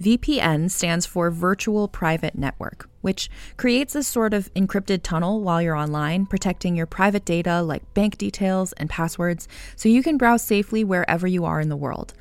VPN 0.00 0.70
stands 0.70 1.04
for 1.04 1.30
Virtual 1.30 1.86
Private 1.86 2.34
Network, 2.34 2.88
which 3.02 3.28
creates 3.58 3.94
a 3.94 4.02
sort 4.02 4.32
of 4.32 4.52
encrypted 4.54 5.02
tunnel 5.02 5.42
while 5.42 5.60
you're 5.60 5.76
online, 5.76 6.24
protecting 6.24 6.74
your 6.74 6.86
private 6.86 7.26
data 7.26 7.60
like 7.60 7.92
bank 7.92 8.16
details 8.16 8.72
and 8.72 8.88
passwords 8.88 9.48
so 9.76 9.90
you 9.90 10.02
can 10.02 10.16
browse 10.16 10.42
safely 10.42 10.82
wherever 10.82 11.26
you 11.26 11.44
are 11.44 11.60
in 11.60 11.68
the 11.68 11.76
world. 11.76 12.14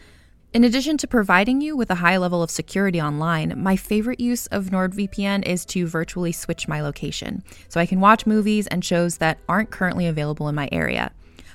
In 0.53 0.65
addition 0.65 0.97
to 0.97 1.07
providing 1.07 1.61
you 1.61 1.77
with 1.77 1.89
a 1.89 1.95
high 1.95 2.17
level 2.17 2.43
of 2.43 2.51
security 2.51 3.01
online, 3.01 3.53
my 3.55 3.77
favorite 3.77 4.19
use 4.19 4.47
of 4.47 4.65
NordVPN 4.65 5.45
is 5.47 5.63
to 5.67 5.87
virtually 5.87 6.33
switch 6.33 6.67
my 6.67 6.81
location 6.81 7.41
so 7.69 7.79
I 7.79 7.85
can 7.85 8.01
watch 8.01 8.25
movies 8.25 8.67
and 8.67 8.83
shows 8.83 9.19
that 9.19 9.37
aren't 9.47 9.71
currently 9.71 10.07
available 10.07 10.49
in 10.49 10.55
my 10.55 10.67
area. 10.69 11.13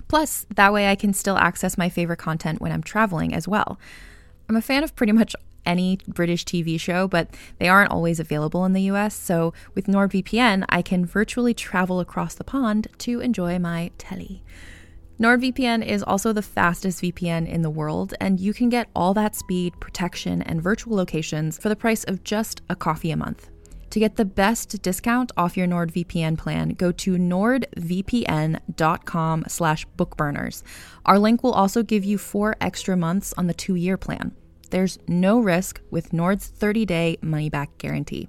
Plus, 0.09 0.47
that 0.55 0.73
way 0.73 0.89
I 0.89 0.95
can 0.95 1.13
still 1.13 1.37
access 1.37 1.77
my 1.77 1.91
favorite 1.91 2.17
content 2.17 2.63
when 2.63 2.73
I'm 2.73 2.83
traveling 2.83 3.35
as 3.35 3.47
well. 3.47 3.79
I'm 4.49 4.57
a 4.57 4.63
fan 4.63 4.83
of 4.83 4.97
pretty 4.97 5.13
much 5.13 5.37
any 5.67 5.99
British 6.09 6.47
TV 6.47 6.81
show, 6.81 7.07
but 7.07 7.29
they 7.59 7.69
aren't 7.69 7.91
always 7.91 8.19
available 8.19 8.65
in 8.65 8.73
the 8.73 8.83
US. 8.93 9.15
So 9.15 9.53
with 9.75 9.89
NordVPN, 9.89 10.65
I 10.71 10.81
can 10.81 11.05
virtually 11.05 11.53
travel 11.53 12.01
across 12.01 12.35
the 12.35 12.45
pond 12.45 12.89
to 13.01 13.21
enjoy 13.21 13.59
my 13.59 13.91
telly. 13.99 14.43
NordVPN 15.19 15.83
is 15.83 16.03
also 16.03 16.35
the 16.35 16.43
fastest 16.43 17.01
VPN 17.03 17.49
in 17.49 17.63
the 17.63 17.71
world, 17.71 18.13
and 18.21 18.39
you 18.39 18.53
can 18.53 18.69
get 18.69 18.91
all 18.95 19.15
that 19.15 19.35
speed, 19.35 19.73
protection, 19.81 20.43
and 20.43 20.63
virtual 20.63 20.95
locations 20.95 21.57
for 21.57 21.71
the 21.71 21.77
price 21.77 22.05
of 22.05 22.23
just 22.23 22.61
a 22.69 22.77
coffee 22.77 23.11
a 23.13 23.17
month. 23.17 23.49
To 23.91 23.99
get 23.99 24.17
the 24.17 24.27
best 24.27 24.83
discount 24.83 25.33
off 25.39 25.57
your 25.57 25.67
NordVPN 25.67 26.37
plan, 26.37 26.69
go 26.71 26.93
to 26.93 27.13
nordvpn.com 27.17 27.75
slash 29.49 29.87
bookburners. 29.97 30.63
Our 31.07 31.19
link 31.19 31.43
will 31.43 31.55
also 31.55 31.83
give 31.83 32.05
you 32.05 32.19
four 32.19 32.55
extra 32.61 32.95
months 32.95 33.33
on 33.39 33.47
the 33.47 33.55
two-year 33.55 33.97
plan. 33.97 34.37
There's 34.69 34.99
no 35.09 35.41
risk 35.41 35.81
with 35.91 36.13
Nord's 36.13 36.53
30-day 36.53 37.21
money-back 37.23 37.79
guarantee. 37.79 38.29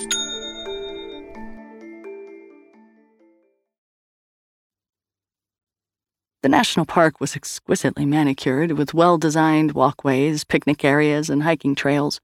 The 6.43 6.49
national 6.49 6.87
park 6.87 7.19
was 7.19 7.35
exquisitely 7.35 8.03
manicured 8.03 8.71
with 8.71 8.95
well 8.95 9.19
designed 9.19 9.73
walkways, 9.73 10.43
picnic 10.43 10.83
areas, 10.83 11.29
and 11.29 11.43
hiking 11.43 11.75
trails. 11.75 12.19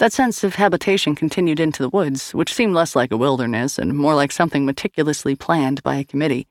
That 0.00 0.12
sense 0.12 0.42
of 0.42 0.56
habitation 0.56 1.14
continued 1.14 1.60
into 1.60 1.80
the 1.80 1.88
woods, 1.88 2.32
which 2.32 2.52
seemed 2.52 2.74
less 2.74 2.96
like 2.96 3.12
a 3.12 3.16
wilderness 3.16 3.78
and 3.78 3.96
more 3.96 4.16
like 4.16 4.32
something 4.32 4.66
meticulously 4.66 5.36
planned 5.36 5.80
by 5.84 5.94
a 5.94 6.04
committee. 6.04 6.48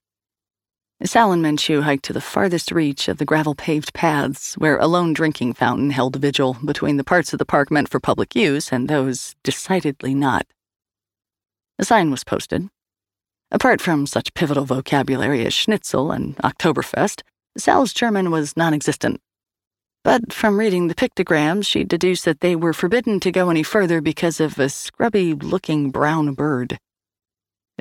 Sal 1.04 1.34
and 1.34 1.44
Menchu 1.44 1.84
hiked 1.84 2.06
to 2.06 2.14
the 2.14 2.22
farthest 2.22 2.72
reach 2.72 3.10
of 3.10 3.18
the 3.18 3.26
gravel 3.26 3.56
paved 3.56 3.94
paths, 3.94 4.54
where 4.56 4.78
a 4.78 4.88
lone 4.88 5.12
drinking 5.12 5.54
fountain 5.54 5.92
held 5.92 6.16
vigil 6.16 6.56
between 6.64 6.96
the 6.96 7.04
parts 7.04 7.34
of 7.34 7.40
the 7.40 7.46
park 7.46 7.70
meant 7.70 7.90
for 7.90 8.00
public 8.00 8.34
use 8.34 8.72
and 8.72 8.88
those 8.88 9.36
decidedly 9.44 10.16
not. 10.16 10.48
A 11.78 11.84
sign 11.84 12.10
was 12.10 12.24
posted. 12.24 12.70
Apart 13.52 13.82
from 13.82 14.08
such 14.08 14.34
pivotal 14.34 14.66
vocabulary 14.66 15.46
as 15.46 15.54
schnitzel 15.54 16.12
and 16.12 16.36
Oktoberfest, 16.38 17.22
Sal's 17.58 17.94
German 17.94 18.32
was 18.32 18.58
non 18.58 18.74
existent. 18.74 19.22
But 20.04 20.34
from 20.34 20.60
reading 20.60 20.88
the 20.88 20.96
pictograms, 20.96 21.66
she 21.66 21.84
deduced 21.84 22.26
that 22.26 22.42
they 22.42 22.56
were 22.56 22.74
forbidden 22.74 23.20
to 23.22 23.32
go 23.32 23.50
any 23.50 23.64
further 23.64 24.02
because 24.02 24.40
of 24.40 24.60
a 24.60 24.70
scrubby 24.70 25.34
looking 25.34 25.90
brown 25.92 26.34
bird. 26.34 26.78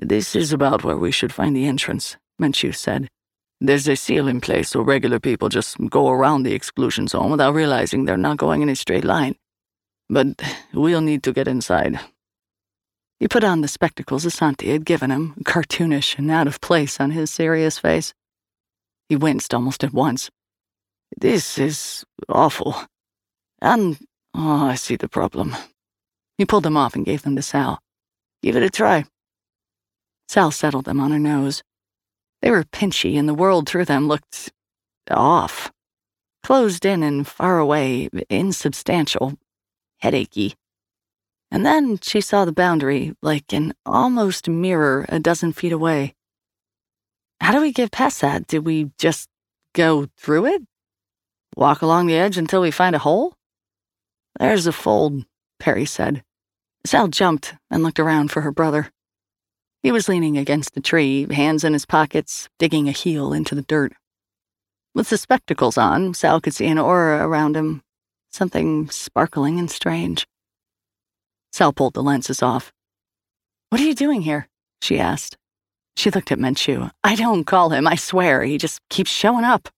This 0.00 0.34
is 0.34 0.52
about 0.52 0.84
where 0.84 0.96
we 0.96 1.10
should 1.12 1.32
find 1.32 1.54
the 1.54 1.66
entrance, 1.66 2.16
Menchu 2.40 2.74
said. 2.74 3.08
There's 3.60 3.88
a 3.88 3.96
seal 3.96 4.28
in 4.28 4.40
place 4.40 4.70
so 4.70 4.80
regular 4.82 5.20
people 5.20 5.48
just 5.48 5.76
go 5.88 6.08
around 6.08 6.42
the 6.42 6.54
exclusion 6.54 7.08
zone 7.08 7.30
without 7.30 7.54
realizing 7.54 8.04
they're 8.04 8.16
not 8.16 8.36
going 8.36 8.62
in 8.62 8.68
a 8.68 8.76
straight 8.76 9.04
line. 9.04 9.36
but 10.10 10.28
we'll 10.74 11.00
need 11.00 11.22
to 11.22 11.32
get 11.32 11.48
inside. 11.48 11.98
He 13.20 13.28
put 13.28 13.44
on 13.44 13.60
the 13.60 13.68
spectacles 13.68 14.24
Asanti 14.24 14.72
had 14.72 14.84
given 14.84 15.10
him, 15.10 15.34
cartoonish 15.44 16.18
and 16.18 16.30
out 16.30 16.46
of 16.46 16.60
place 16.60 17.00
on 17.00 17.10
his 17.10 17.30
serious 17.30 17.78
face. 17.78 18.12
He 19.08 19.16
winced 19.16 19.54
almost 19.54 19.84
at 19.84 19.92
once. 19.92 20.30
This 21.16 21.58
is 21.58 22.04
awful. 22.28 22.76
And, 23.60 23.98
oh, 24.34 24.66
I 24.66 24.74
see 24.74 24.96
the 24.96 25.08
problem. 25.08 25.56
He 26.38 26.44
pulled 26.44 26.64
them 26.64 26.76
off 26.76 26.94
and 26.94 27.04
gave 27.04 27.22
them 27.22 27.36
to 27.36 27.42
Sal. 27.42 27.80
Give 28.42 28.56
it 28.56 28.62
a 28.62 28.70
try. 28.70 29.04
Sal 30.28 30.50
settled 30.50 30.84
them 30.84 31.00
on 31.00 31.12
her 31.12 31.18
nose. 31.18 31.62
They 32.42 32.50
were 32.50 32.64
pinchy, 32.64 33.16
and 33.18 33.28
the 33.28 33.34
world 33.34 33.68
through 33.68 33.84
them 33.84 34.08
looked 34.08 34.52
off. 35.10 35.70
Closed 36.42 36.84
in 36.84 37.02
and 37.02 37.26
far 37.26 37.58
away, 37.58 38.08
insubstantial, 38.28 39.38
headachy. 40.02 40.54
And 41.54 41.64
then 41.64 42.00
she 42.02 42.20
saw 42.20 42.44
the 42.44 42.50
boundary 42.50 43.14
like 43.22 43.52
an 43.52 43.74
almost 43.86 44.48
mirror 44.48 45.06
a 45.08 45.20
dozen 45.20 45.52
feet 45.52 45.70
away. 45.70 46.16
How 47.40 47.52
do 47.52 47.60
we 47.60 47.70
get 47.70 47.92
past 47.92 48.20
that? 48.22 48.48
Do 48.48 48.60
we 48.60 48.90
just 48.98 49.28
go 49.72 50.08
through 50.16 50.46
it? 50.46 50.62
Walk 51.56 51.80
along 51.80 52.08
the 52.08 52.16
edge 52.16 52.38
until 52.38 52.60
we 52.60 52.72
find 52.72 52.96
a 52.96 52.98
hole? 52.98 53.36
There's 54.40 54.66
a 54.66 54.72
fold, 54.72 55.26
Perry 55.60 55.84
said. 55.84 56.24
Sal 56.84 57.06
jumped 57.06 57.54
and 57.70 57.84
looked 57.84 58.00
around 58.00 58.32
for 58.32 58.40
her 58.40 58.50
brother. 58.50 58.90
He 59.84 59.92
was 59.92 60.08
leaning 60.08 60.36
against 60.36 60.76
a 60.76 60.80
tree, 60.80 61.32
hands 61.32 61.62
in 61.62 61.72
his 61.72 61.86
pockets, 61.86 62.48
digging 62.58 62.88
a 62.88 62.92
heel 62.92 63.32
into 63.32 63.54
the 63.54 63.62
dirt. 63.62 63.92
With 64.92 65.08
the 65.08 65.16
spectacles 65.16 65.78
on, 65.78 66.14
Sal 66.14 66.40
could 66.40 66.54
see 66.54 66.66
an 66.66 66.78
aura 66.78 67.24
around 67.24 67.56
him, 67.56 67.84
something 68.32 68.90
sparkling 68.90 69.60
and 69.60 69.70
strange. 69.70 70.26
Sal 71.54 71.72
pulled 71.72 71.94
the 71.94 72.02
lenses 72.02 72.42
off. 72.42 72.72
What 73.70 73.80
are 73.80 73.84
you 73.84 73.94
doing 73.94 74.22
here? 74.22 74.48
she 74.82 74.98
asked. 74.98 75.38
She 75.96 76.10
looked 76.10 76.32
at 76.32 76.40
Menchu. 76.40 76.90
I 77.04 77.14
don't 77.14 77.44
call 77.44 77.70
him, 77.70 77.86
I 77.86 77.94
swear. 77.94 78.42
He 78.42 78.58
just 78.58 78.80
keeps 78.90 79.12
showing 79.12 79.44
up. 79.44 79.68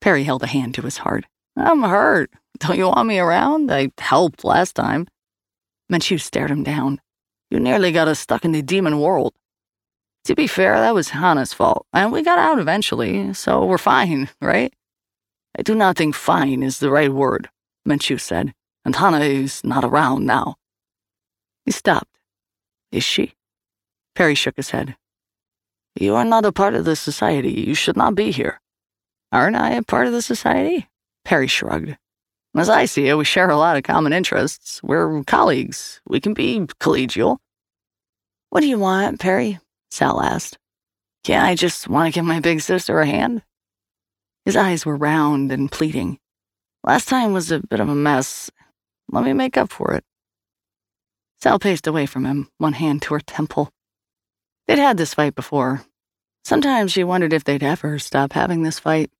Perry 0.00 0.24
held 0.24 0.42
a 0.42 0.46
hand 0.46 0.74
to 0.76 0.82
his 0.82 0.96
heart. 0.96 1.26
I'm 1.54 1.82
hurt. 1.82 2.30
Don't 2.60 2.78
you 2.78 2.86
want 2.86 3.06
me 3.06 3.18
around? 3.18 3.70
I 3.70 3.92
helped 3.98 4.42
last 4.42 4.74
time. 4.74 5.06
Menchu 5.92 6.18
stared 6.18 6.50
him 6.50 6.62
down. 6.62 6.98
You 7.50 7.60
nearly 7.60 7.92
got 7.92 8.08
us 8.08 8.20
stuck 8.20 8.46
in 8.46 8.52
the 8.52 8.62
demon 8.62 9.00
world. 9.00 9.34
To 10.24 10.34
be 10.34 10.46
fair, 10.46 10.80
that 10.80 10.94
was 10.94 11.10
Hana's 11.10 11.52
fault, 11.52 11.86
and 11.92 12.10
we 12.10 12.22
got 12.22 12.38
out 12.38 12.58
eventually, 12.58 13.34
so 13.34 13.66
we're 13.66 13.76
fine, 13.76 14.30
right? 14.40 14.72
I 15.58 15.60
do 15.60 15.74
not 15.74 15.98
think 15.98 16.14
fine 16.14 16.62
is 16.62 16.78
the 16.78 16.90
right 16.90 17.12
word, 17.12 17.50
Menchu 17.86 18.18
said, 18.18 18.54
and 18.82 18.96
Hana 18.96 19.20
is 19.20 19.62
not 19.62 19.84
around 19.84 20.24
now. 20.24 20.56
He 21.70 21.72
stopped. 21.72 22.18
Is 22.90 23.04
she? 23.04 23.34
Perry 24.16 24.34
shook 24.34 24.56
his 24.56 24.70
head. 24.70 24.96
You 25.94 26.16
are 26.16 26.24
not 26.24 26.44
a 26.44 26.50
part 26.50 26.74
of 26.74 26.84
the 26.84 26.96
society. 26.96 27.52
You 27.52 27.76
should 27.76 27.96
not 27.96 28.16
be 28.16 28.32
here. 28.32 28.60
Aren't 29.30 29.54
I 29.54 29.74
a 29.74 29.82
part 29.84 30.08
of 30.08 30.12
the 30.12 30.20
society? 30.20 30.88
Perry 31.24 31.46
shrugged. 31.46 31.96
As 32.56 32.68
I 32.68 32.86
see 32.86 33.06
it, 33.06 33.14
we 33.14 33.24
share 33.24 33.48
a 33.50 33.56
lot 33.56 33.76
of 33.76 33.84
common 33.84 34.12
interests. 34.12 34.82
We're 34.82 35.22
colleagues. 35.22 36.00
We 36.08 36.18
can 36.18 36.34
be 36.34 36.58
collegial. 36.80 37.38
What 38.48 38.62
do 38.62 38.66
you 38.66 38.80
want, 38.80 39.20
Perry? 39.20 39.60
Sal 39.92 40.20
asked. 40.20 40.58
Can't 41.22 41.46
I 41.46 41.54
just 41.54 41.86
want 41.86 42.12
to 42.12 42.18
give 42.18 42.24
my 42.24 42.40
big 42.40 42.62
sister 42.62 42.98
a 42.98 43.06
hand? 43.06 43.44
His 44.44 44.56
eyes 44.56 44.84
were 44.84 44.96
round 44.96 45.52
and 45.52 45.70
pleading. 45.70 46.18
Last 46.82 47.08
time 47.08 47.32
was 47.32 47.52
a 47.52 47.60
bit 47.60 47.78
of 47.78 47.88
a 47.88 47.94
mess. 47.94 48.50
Let 49.12 49.22
me 49.22 49.34
make 49.34 49.56
up 49.56 49.70
for 49.70 49.94
it. 49.94 50.02
Sal 51.42 51.58
paced 51.58 51.86
away 51.86 52.06
from 52.06 52.24
him, 52.26 52.48
one 52.58 52.74
hand 52.74 53.02
to 53.02 53.14
her 53.14 53.20
temple. 53.20 53.70
They'd 54.66 54.78
had 54.78 54.98
this 54.98 55.14
fight 55.14 55.34
before. 55.34 55.84
Sometimes 56.44 56.92
she 56.92 57.04
wondered 57.04 57.32
if 57.32 57.44
they'd 57.44 57.62
ever 57.62 57.98
stop 57.98 58.32
having 58.32 58.62
this 58.62 58.78
fight. 58.78 59.10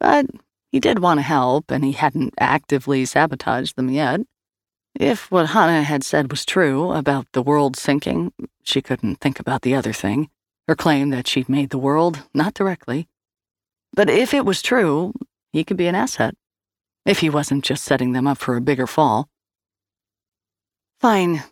But 0.00 0.26
he 0.72 0.80
did 0.80 0.98
want 0.98 1.18
to 1.18 1.22
help, 1.22 1.70
and 1.70 1.84
he 1.84 1.92
hadn't 1.92 2.34
actively 2.38 3.04
sabotaged 3.04 3.76
them 3.76 3.90
yet. 3.90 4.20
If 4.94 5.30
what 5.30 5.50
Hana 5.50 5.82
had 5.82 6.04
said 6.04 6.30
was 6.30 6.44
true 6.44 6.92
about 6.92 7.26
the 7.32 7.42
world 7.42 7.76
sinking, 7.76 8.32
she 8.62 8.80
couldn't 8.80 9.16
think 9.16 9.38
about 9.38 9.62
the 9.62 9.74
other 9.74 9.92
thing, 9.92 10.30
her 10.66 10.74
claim 10.74 11.10
that 11.10 11.26
she'd 11.26 11.48
made 11.48 11.70
the 11.70 11.78
world, 11.78 12.22
not 12.32 12.54
directly. 12.54 13.08
But 13.92 14.08
if 14.08 14.32
it 14.32 14.44
was 14.44 14.62
true, 14.62 15.12
he 15.52 15.64
could 15.64 15.76
be 15.76 15.88
an 15.88 15.94
asset. 15.94 16.34
If 17.04 17.18
he 17.18 17.28
wasn't 17.28 17.64
just 17.64 17.84
setting 17.84 18.12
them 18.12 18.26
up 18.26 18.38
for 18.38 18.56
a 18.56 18.60
bigger 18.60 18.86
fall. 18.86 19.28
Fine, 21.00 21.42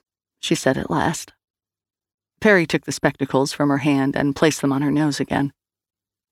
she 0.40 0.54
said 0.54 0.76
at 0.76 0.90
last. 0.90 1.32
Perry 2.40 2.66
took 2.66 2.84
the 2.84 2.92
spectacles 2.92 3.52
from 3.52 3.68
her 3.68 3.78
hand 3.78 4.16
and 4.16 4.34
placed 4.34 4.60
them 4.60 4.72
on 4.72 4.82
her 4.82 4.90
nose 4.90 5.20
again. 5.20 5.52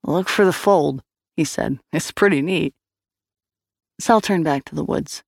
Look 0.03 0.29
for 0.29 0.45
the 0.45 0.53
fold, 0.53 1.03
he 1.37 1.45
said. 1.45 1.79
It's 1.93 2.11
pretty 2.11 2.43
neat. 2.43 2.75
Sal 4.01 4.21
turned 4.21 4.45
back 4.45 4.65
to 4.65 4.75
the 4.75 4.85
woods. 4.85 5.23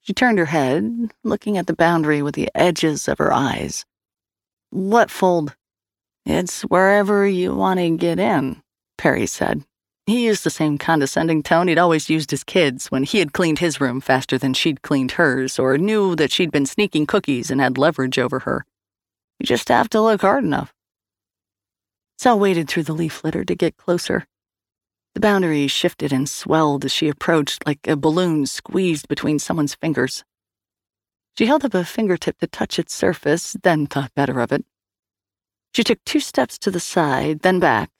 She 0.00 0.14
turned 0.14 0.38
her 0.38 0.46
head, 0.46 1.12
looking 1.22 1.58
at 1.58 1.66
the 1.66 1.76
boundary 1.76 2.22
with 2.22 2.34
the 2.34 2.50
edges 2.54 3.06
of 3.06 3.18
her 3.18 3.32
eyes. 3.32 3.84
What 4.70 5.10
fold? 5.10 5.54
It's 6.24 6.62
wherever 6.62 7.26
you 7.26 7.54
want 7.54 7.78
to 7.80 7.96
get 7.96 8.18
in, 8.18 8.62
Perry 8.96 9.26
said. 9.26 9.64
He 10.10 10.26
used 10.26 10.42
the 10.42 10.50
same 10.50 10.76
condescending 10.76 11.44
tone 11.44 11.68
he'd 11.68 11.78
always 11.78 12.10
used 12.10 12.32
his 12.32 12.42
kids 12.42 12.90
when 12.90 13.04
he 13.04 13.20
had 13.20 13.32
cleaned 13.32 13.60
his 13.60 13.80
room 13.80 14.00
faster 14.00 14.38
than 14.38 14.54
she'd 14.54 14.82
cleaned 14.82 15.12
hers, 15.12 15.56
or 15.56 15.78
knew 15.78 16.16
that 16.16 16.32
she'd 16.32 16.50
been 16.50 16.66
sneaking 16.66 17.06
cookies 17.06 17.48
and 17.48 17.60
had 17.60 17.78
leverage 17.78 18.18
over 18.18 18.40
her. 18.40 18.66
You 19.38 19.46
just 19.46 19.68
have 19.68 19.88
to 19.90 20.00
look 20.00 20.22
hard 20.22 20.42
enough. 20.42 20.74
Sal 22.18 22.40
waded 22.40 22.68
through 22.68 22.82
the 22.82 22.92
leaf 22.92 23.22
litter 23.22 23.44
to 23.44 23.54
get 23.54 23.76
closer. 23.76 24.26
The 25.14 25.20
boundary 25.20 25.68
shifted 25.68 26.12
and 26.12 26.28
swelled 26.28 26.84
as 26.84 26.90
she 26.90 27.06
approached 27.06 27.64
like 27.64 27.86
a 27.86 27.94
balloon 27.94 28.46
squeezed 28.46 29.06
between 29.06 29.38
someone's 29.38 29.76
fingers. 29.76 30.24
She 31.38 31.46
held 31.46 31.64
up 31.64 31.74
a 31.74 31.84
fingertip 31.84 32.40
to 32.40 32.48
touch 32.48 32.80
its 32.80 32.92
surface, 32.92 33.56
then 33.62 33.86
thought 33.86 34.12
better 34.16 34.40
of 34.40 34.50
it. 34.50 34.64
She 35.72 35.84
took 35.84 36.02
two 36.04 36.18
steps 36.18 36.58
to 36.58 36.72
the 36.72 36.80
side, 36.80 37.42
then 37.42 37.60
back, 37.60 37.90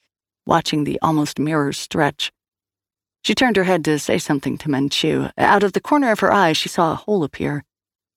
watching 0.45 0.83
the 0.83 0.99
almost 1.01 1.39
mirror 1.39 1.73
stretch. 1.73 2.31
She 3.23 3.35
turned 3.35 3.55
her 3.55 3.63
head 3.63 3.85
to 3.85 3.99
say 3.99 4.17
something 4.17 4.57
to 4.59 4.69
Menchu. 4.69 5.31
Out 5.37 5.63
of 5.63 5.73
the 5.73 5.81
corner 5.81 6.11
of 6.11 6.21
her 6.21 6.31
eye, 6.31 6.53
she 6.53 6.69
saw 6.69 6.91
a 6.91 6.95
hole 6.95 7.23
appear. 7.23 7.63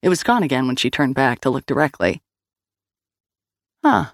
It 0.02 0.08
was 0.08 0.22
gone 0.22 0.42
again 0.42 0.66
when 0.66 0.76
she 0.76 0.90
turned 0.90 1.14
back 1.14 1.40
to 1.40 1.50
look 1.50 1.66
directly. 1.66 2.22
Huh. 3.82 4.12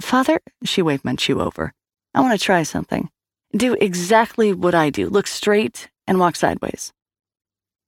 Father, 0.00 0.40
she 0.64 0.82
waved 0.82 1.04
Menchu 1.04 1.40
over. 1.40 1.72
I 2.14 2.20
want 2.20 2.38
to 2.38 2.44
try 2.44 2.62
something. 2.62 3.10
Do 3.56 3.74
exactly 3.74 4.52
what 4.52 4.74
I 4.74 4.90
do. 4.90 5.08
Look 5.08 5.26
straight 5.26 5.88
and 6.06 6.18
walk 6.18 6.36
sideways. 6.36 6.92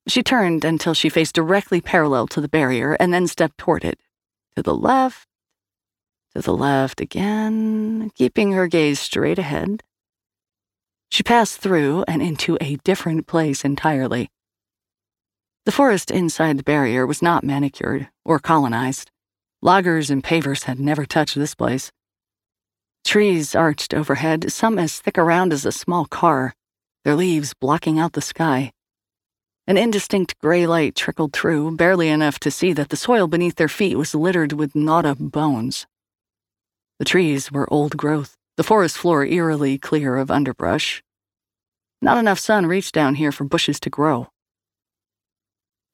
She 0.06 0.22
turned 0.22 0.64
until 0.64 0.94
she 0.94 1.08
faced 1.08 1.34
directly 1.34 1.80
parallel 1.80 2.26
to 2.28 2.40
the 2.40 2.48
barrier 2.48 2.94
and 3.00 3.12
then 3.12 3.26
stepped 3.26 3.58
toward 3.58 3.84
it. 3.84 3.98
To 4.56 4.62
the 4.62 4.74
left, 4.74 5.26
to 6.34 6.42
the 6.42 6.56
left 6.56 7.00
again, 7.00 8.10
keeping 8.14 8.52
her 8.52 8.66
gaze 8.66 9.00
straight 9.00 9.38
ahead. 9.38 9.82
She 11.10 11.22
passed 11.22 11.58
through 11.58 12.04
and 12.08 12.20
into 12.20 12.58
a 12.60 12.76
different 12.76 13.26
place 13.26 13.64
entirely. 13.64 14.30
The 15.64 15.72
forest 15.72 16.10
inside 16.10 16.58
the 16.58 16.64
barrier 16.64 17.06
was 17.06 17.22
not 17.22 17.44
manicured 17.44 18.08
or 18.24 18.38
colonized. 18.38 19.10
Loggers 19.62 20.10
and 20.10 20.22
pavers 20.22 20.64
had 20.64 20.78
never 20.78 21.06
touched 21.06 21.36
this 21.36 21.54
place. 21.54 21.90
Trees 23.04 23.54
arched 23.54 23.94
overhead, 23.94 24.50
some 24.50 24.78
as 24.78 24.98
thick 24.98 25.16
around 25.16 25.52
as 25.52 25.64
a 25.64 25.72
small 25.72 26.04
car, 26.04 26.54
their 27.04 27.14
leaves 27.14 27.54
blocking 27.54 27.98
out 27.98 28.14
the 28.14 28.20
sky. 28.20 28.72
An 29.66 29.78
indistinct 29.78 30.38
gray 30.40 30.66
light 30.66 30.94
trickled 30.94 31.32
through, 31.32 31.76
barely 31.76 32.08
enough 32.08 32.38
to 32.40 32.50
see 32.50 32.72
that 32.74 32.90
the 32.90 32.96
soil 32.96 33.26
beneath 33.26 33.56
their 33.56 33.68
feet 33.68 33.96
was 33.96 34.14
littered 34.14 34.52
with 34.52 34.74
gnawed 34.74 35.06
up 35.06 35.18
bones. 35.18 35.86
The 36.98 37.04
trees 37.04 37.50
were 37.50 37.72
old 37.72 37.96
growth, 37.96 38.36
the 38.56 38.62
forest 38.62 38.96
floor 38.96 39.24
eerily 39.24 39.78
clear 39.78 40.16
of 40.16 40.30
underbrush. 40.30 41.02
Not 42.00 42.18
enough 42.18 42.38
sun 42.38 42.66
reached 42.66 42.94
down 42.94 43.16
here 43.16 43.32
for 43.32 43.44
bushes 43.44 43.80
to 43.80 43.90
grow. 43.90 44.28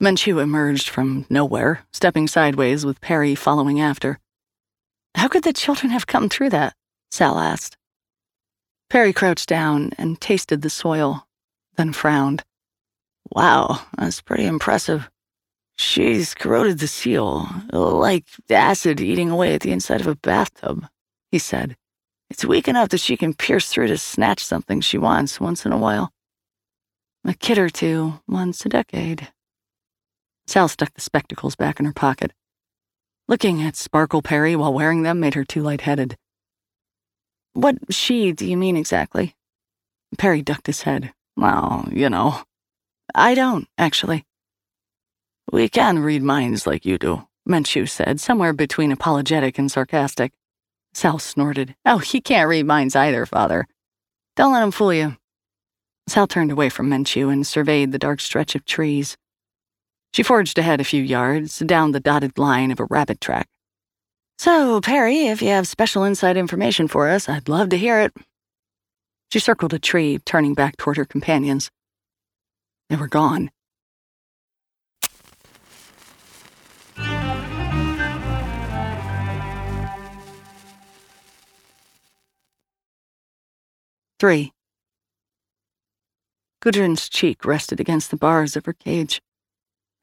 Menchu 0.03 0.43
emerged 0.43 0.89
from 0.89 1.27
nowhere, 1.31 1.85
stepping 1.93 2.27
sideways 2.27 2.85
with 2.85 3.01
Perry 3.01 3.35
following 3.35 3.81
after. 3.81 4.19
How 5.15 5.29
could 5.29 5.45
the 5.45 5.53
children 5.53 5.91
have 5.91 6.07
come 6.07 6.29
through 6.29 6.51
that? 6.51 6.75
Sal 7.11 7.39
asked. 7.39 7.77
Perry 8.89 9.13
crouched 9.13 9.49
down 9.49 9.93
and 9.99 10.21
tasted 10.21 10.63
the 10.63 10.71
soil, 10.71 11.27
then 11.77 11.93
frowned. 11.93 12.43
Wow, 13.31 13.83
that's 13.97 14.21
pretty 14.21 14.47
impressive. 14.47 15.09
She's 15.81 16.35
corroded 16.35 16.79
the 16.79 16.87
seal, 16.87 17.49
like 17.73 18.27
acid 18.51 19.01
eating 19.01 19.31
away 19.31 19.55
at 19.55 19.63
the 19.63 19.73
inside 19.73 20.03
of 20.03 20.07
a 20.07 20.15
bathtub, 20.15 20.87
he 21.33 21.39
said. 21.39 21.75
It's 22.29 22.45
weak 22.45 22.69
enough 22.69 22.91
that 22.91 23.01
she 23.01 23.17
can 23.17 23.33
pierce 23.33 23.71
through 23.71 23.87
to 23.87 23.97
snatch 23.97 24.45
something 24.45 24.83
she 24.83 24.99
wants 24.99 25.41
once 25.41 25.65
in 25.65 25.73
a 25.73 25.79
while. 25.79 26.13
A 27.25 27.33
kid 27.33 27.57
or 27.57 27.71
two 27.71 28.21
once 28.29 28.67
a 28.67 28.69
decade. 28.69 29.29
Sal 30.47 30.69
stuck 30.69 30.93
the 30.93 31.01
spectacles 31.01 31.57
back 31.57 31.81
in 31.81 31.87
her 31.87 31.95
pocket. 31.95 32.35
Looking 33.27 33.63
at 33.63 33.75
Sparkle 33.75 34.21
Perry 34.21 34.55
while 34.55 34.75
wearing 34.75 35.03
them 35.03 35.19
made 35.19 35.33
her 35.33 35.45
too 35.45 35.63
lightheaded. 35.63 36.15
What 37.55 37.79
she 37.89 38.33
do 38.33 38.47
you 38.47 38.59
mean 38.59 38.77
exactly? 38.77 39.35
Perry 40.19 40.43
ducked 40.43 40.67
his 40.67 40.83
head. 40.83 41.15
Well, 41.39 41.89
you 41.91 42.11
know. 42.11 42.43
I 43.15 43.35
don't, 43.35 43.67
actually. 43.79 44.27
We 45.53 45.69
can 45.69 45.99
read 45.99 46.23
minds 46.23 46.65
like 46.65 46.87
you 46.87 46.97
do, 46.97 47.27
Menchu 47.49 47.89
said, 47.89 48.21
somewhere 48.21 48.53
between 48.53 48.93
apologetic 48.93 49.59
and 49.59 49.71
sarcastic. 49.71 50.33
Sal 50.95 51.19
snorted. 51.19 51.75
Oh, 51.85 51.99
he 51.99 52.21
can't 52.21 52.49
read 52.49 52.67
minds 52.67 52.95
either, 52.95 53.27
father. 53.27 53.67
Don't 54.37 54.53
let 54.53 54.63
him 54.63 54.71
fool 54.71 54.95
you. 54.95 55.17
Sal 56.07 56.29
turned 56.29 56.53
away 56.53 56.69
from 56.69 56.89
Menchu 56.89 57.33
and 57.33 57.45
surveyed 57.45 57.91
the 57.91 57.99
dark 57.99 58.21
stretch 58.21 58.55
of 58.55 58.65
trees. 58.65 59.17
She 60.13 60.23
forged 60.23 60.57
ahead 60.57 60.81
a 60.81 60.85
few 60.85 61.03
yards, 61.03 61.59
down 61.59 61.93
the 61.93 62.01
dotted 62.01 62.39
line 62.39 62.71
of 62.71 62.79
a 62.79 62.87
rabbit 62.87 63.21
track. 63.21 63.49
So, 64.39 64.81
Perry, 64.81 65.27
if 65.27 65.43
you 65.43 65.49
have 65.49 65.67
special 65.67 66.05
inside 66.05 66.37
information 66.37 66.87
for 66.87 67.09
us, 67.09 67.29
I'd 67.29 67.49
love 67.49 67.71
to 67.71 67.77
hear 67.77 68.01
it. 68.01 68.13
She 69.33 69.41
circled 69.41 69.75
a 69.75 69.81
tree, 69.81 70.19
turning 70.19 70.55
back 70.55 70.77
toward 70.77 70.97
her 70.97 71.05
companions. 71.05 71.71
They 72.89 72.97
were 72.97 73.09
gone. 73.09 73.51
Three. 84.21 84.53
Gudrun's 86.61 87.09
cheek 87.09 87.47
rested 87.47 87.81
against 87.81 88.11
the 88.11 88.19
bars 88.19 88.55
of 88.55 88.67
her 88.67 88.75
cage. 88.75 89.23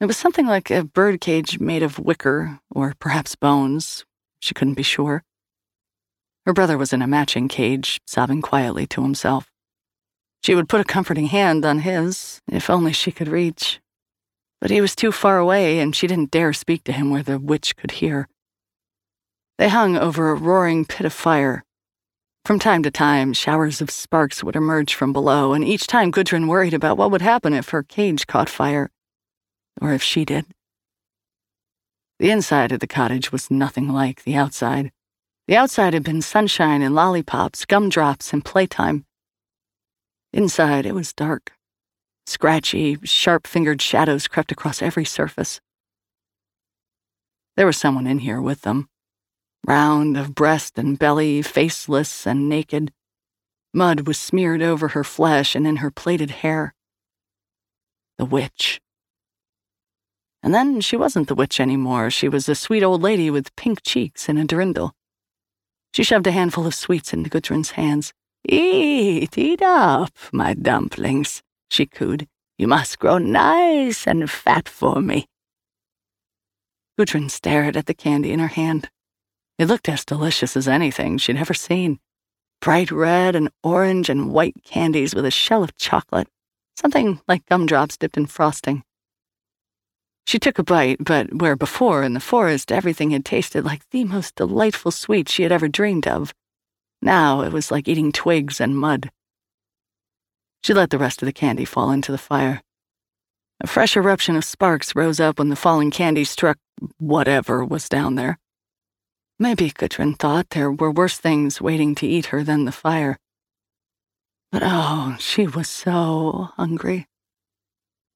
It 0.01 0.07
was 0.07 0.17
something 0.17 0.47
like 0.47 0.71
a 0.71 0.83
bird 0.83 1.21
cage 1.21 1.59
made 1.59 1.83
of 1.83 1.99
wicker, 1.99 2.59
or 2.71 2.95
perhaps 2.97 3.35
bones. 3.35 4.05
She 4.39 4.55
couldn't 4.55 4.73
be 4.73 4.81
sure. 4.81 5.23
Her 6.47 6.53
brother 6.53 6.79
was 6.79 6.93
in 6.93 7.03
a 7.03 7.07
matching 7.07 7.47
cage, 7.47 8.01
sobbing 8.07 8.41
quietly 8.41 8.87
to 8.87 9.03
himself. 9.03 9.51
She 10.43 10.55
would 10.55 10.67
put 10.67 10.81
a 10.81 10.83
comforting 10.83 11.27
hand 11.27 11.63
on 11.63 11.79
his, 11.79 12.41
if 12.51 12.71
only 12.71 12.93
she 12.93 13.11
could 13.11 13.27
reach. 13.27 13.79
But 14.59 14.71
he 14.71 14.81
was 14.81 14.95
too 14.95 15.11
far 15.11 15.37
away, 15.37 15.77
and 15.77 15.95
she 15.95 16.07
didn't 16.07 16.31
dare 16.31 16.53
speak 16.53 16.83
to 16.85 16.91
him 16.91 17.11
where 17.11 17.21
the 17.21 17.37
witch 17.37 17.75
could 17.75 17.91
hear. 17.91 18.27
They 19.59 19.69
hung 19.69 19.95
over 19.95 20.31
a 20.31 20.35
roaring 20.35 20.85
pit 20.85 21.05
of 21.05 21.13
fire. 21.13 21.63
From 22.47 22.59
time 22.59 22.81
to 22.83 22.91
time, 22.91 23.33
showers 23.33 23.81
of 23.81 23.91
sparks 23.91 24.41
would 24.41 24.55
emerge 24.55 24.93
from 24.93 25.11
below, 25.11 25.51
and 25.51 25.65
each 25.65 25.85
time 25.85 26.11
Gudrun 26.11 26.47
worried 26.47 26.73
about 26.73 26.95
what 26.95 27.11
would 27.11 27.21
happen 27.21 27.51
if 27.51 27.71
her 27.71 27.83
cage 27.83 28.25
caught 28.25 28.47
fire 28.47 28.89
or 29.81 29.91
if 29.91 30.01
she 30.01 30.23
did. 30.23 30.45
The 32.19 32.29
inside 32.29 32.71
of 32.71 32.79
the 32.79 32.87
cottage 32.87 33.33
was 33.33 33.51
nothing 33.51 33.89
like 33.89 34.23
the 34.23 34.35
outside. 34.35 34.93
The 35.49 35.57
outside 35.57 35.93
had 35.93 36.03
been 36.03 36.21
sunshine 36.21 36.81
and 36.81 36.95
lollipops, 36.95 37.65
gumdrops, 37.65 38.31
and 38.31 38.45
playtime. 38.45 39.05
Inside, 40.31 40.85
it 40.85 40.95
was 40.95 41.11
dark. 41.11 41.51
Scratchy, 42.27 42.97
sharp 43.03 43.45
fingered 43.45 43.81
shadows 43.81 44.29
crept 44.29 44.53
across 44.53 44.81
every 44.81 45.03
surface. 45.03 45.59
There 47.57 47.65
was 47.65 47.75
someone 47.75 48.07
in 48.07 48.19
here 48.19 48.39
with 48.39 48.61
them. 48.61 48.87
Round 49.67 50.15
of 50.15 50.33
breast 50.33 50.77
and 50.77 50.97
belly, 50.97 51.41
faceless 51.41 52.25
and 52.25 52.47
naked. 52.47 52.93
Mud 53.73 54.07
was 54.07 54.17
smeared 54.17 54.61
over 54.61 54.89
her 54.89 55.03
flesh 55.03 55.55
and 55.55 55.67
in 55.67 55.77
her 55.77 55.91
plaited 55.91 56.31
hair. 56.31 56.73
The 58.17 58.23
witch. 58.23 58.79
And 60.41 60.53
then 60.53 60.79
she 60.79 60.95
wasn't 60.95 61.27
the 61.27 61.35
witch 61.35 61.59
anymore. 61.59 62.09
She 62.09 62.29
was 62.29 62.47
a 62.47 62.55
sweet 62.55 62.81
old 62.81 63.01
lady 63.01 63.29
with 63.29 63.53
pink 63.57 63.79
cheeks 63.83 64.29
and 64.29 64.39
a 64.39 64.45
dirndl. 64.45 64.91
She 65.93 66.03
shoved 66.03 66.27
a 66.27 66.31
handful 66.31 66.65
of 66.65 66.73
sweets 66.73 67.11
into 67.11 67.29
Gudrun's 67.29 67.71
hands. 67.71 68.13
Eat, 68.47 69.37
eat 69.37 69.61
up, 69.61 70.11
my 70.31 70.53
dumplings, 70.53 71.43
she 71.69 71.85
cooed. 71.85 72.27
You 72.57 72.69
must 72.69 72.99
grow 72.99 73.17
nice 73.17 74.07
and 74.07 74.31
fat 74.31 74.69
for 74.69 75.01
me. 75.01 75.27
Gudrun 76.97 77.27
stared 77.27 77.75
at 77.75 77.87
the 77.87 77.93
candy 77.93 78.31
in 78.31 78.39
her 78.39 78.47
hand. 78.47 78.89
It 79.57 79.67
looked 79.67 79.89
as 79.89 80.05
delicious 80.05 80.55
as 80.55 80.67
anything 80.67 81.17
she'd 81.17 81.37
ever 81.37 81.53
seen. 81.53 81.99
Bright 82.61 82.91
red 82.91 83.35
and 83.35 83.49
orange 83.63 84.09
and 84.09 84.31
white 84.31 84.63
candies 84.63 85.15
with 85.15 85.25
a 85.25 85.31
shell 85.31 85.63
of 85.63 85.75
chocolate, 85.77 86.27
something 86.75 87.19
like 87.27 87.45
gumdrops 87.45 87.97
dipped 87.97 88.17
in 88.17 88.27
frosting. 88.27 88.83
She 90.25 90.39
took 90.39 90.59
a 90.59 90.63
bite, 90.63 90.97
but 90.99 91.33
where 91.35 91.55
before 91.55 92.03
in 92.03 92.13
the 92.13 92.19
forest 92.19 92.71
everything 92.71 93.11
had 93.11 93.25
tasted 93.25 93.63
like 93.63 93.89
the 93.89 94.03
most 94.03 94.35
delightful 94.35 94.91
sweet 94.91 95.29
she 95.29 95.43
had 95.43 95.51
ever 95.51 95.67
dreamed 95.67 96.07
of, 96.07 96.33
now 97.01 97.41
it 97.41 97.53
was 97.53 97.71
like 97.71 97.87
eating 97.87 98.11
twigs 98.11 98.59
and 98.59 98.77
mud. 98.77 99.09
She 100.63 100.73
let 100.73 100.89
the 100.89 100.97
rest 100.97 101.21
of 101.21 101.27
the 101.27 101.33
candy 101.33 101.65
fall 101.65 101.91
into 101.91 102.11
the 102.11 102.17
fire. 102.17 102.61
A 103.61 103.67
fresh 103.67 103.95
eruption 103.95 104.35
of 104.35 104.43
sparks 104.45 104.95
rose 104.95 105.19
up 105.19 105.39
when 105.39 105.49
the 105.49 105.55
falling 105.55 105.91
candy 105.91 106.25
struck 106.25 106.57
whatever 106.97 107.63
was 107.63 107.89
down 107.89 108.15
there. 108.15 108.37
Maybe 109.39 109.69
Gudrun 109.69 110.15
thought 110.15 110.49
there 110.49 110.71
were 110.71 110.91
worse 110.91 111.17
things 111.17 111.61
waiting 111.61 111.93
to 111.95 112.07
eat 112.07 112.27
her 112.27 112.43
than 112.43 112.65
the 112.65 112.71
fire. 112.71 113.19
But 114.51 114.63
oh, 114.65 115.15
she 115.19 115.45
was 115.45 115.69
so 115.69 116.49
hungry. 116.55 117.05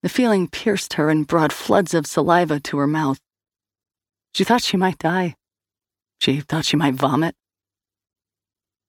The 0.01 0.09
feeling 0.09 0.47
pierced 0.47 0.93
her 0.93 1.11
and 1.11 1.27
brought 1.27 1.53
floods 1.53 1.93
of 1.93 2.07
saliva 2.07 2.59
to 2.61 2.77
her 2.77 2.87
mouth. 2.87 3.19
She 4.33 4.43
thought 4.43 4.63
she 4.63 4.77
might 4.77 4.97
die. 4.97 5.35
She 6.19 6.39
thought 6.39 6.65
she 6.65 6.77
might 6.77 6.95
vomit. 6.95 7.35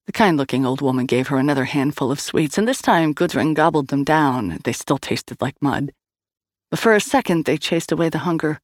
The 0.06 0.12
kind 0.12 0.38
looking 0.38 0.64
old 0.64 0.80
woman 0.80 1.04
gave 1.04 1.28
her 1.28 1.36
another 1.36 1.64
handful 1.64 2.10
of 2.10 2.18
sweets, 2.18 2.56
and 2.56 2.66
this 2.66 2.80
time 2.80 3.12
Gudrun 3.12 3.54
gobbled 3.54 3.88
them 3.88 4.04
down. 4.04 4.58
They 4.64 4.72
still 4.72 4.98
tasted 4.98 5.40
like 5.42 5.60
mud. 5.60 5.92
But 6.70 6.80
for 6.80 6.94
a 6.94 7.00
second, 7.00 7.44
they 7.44 7.58
chased 7.58 7.92
away 7.92 8.08
the 8.08 8.18
hunger. 8.18 8.58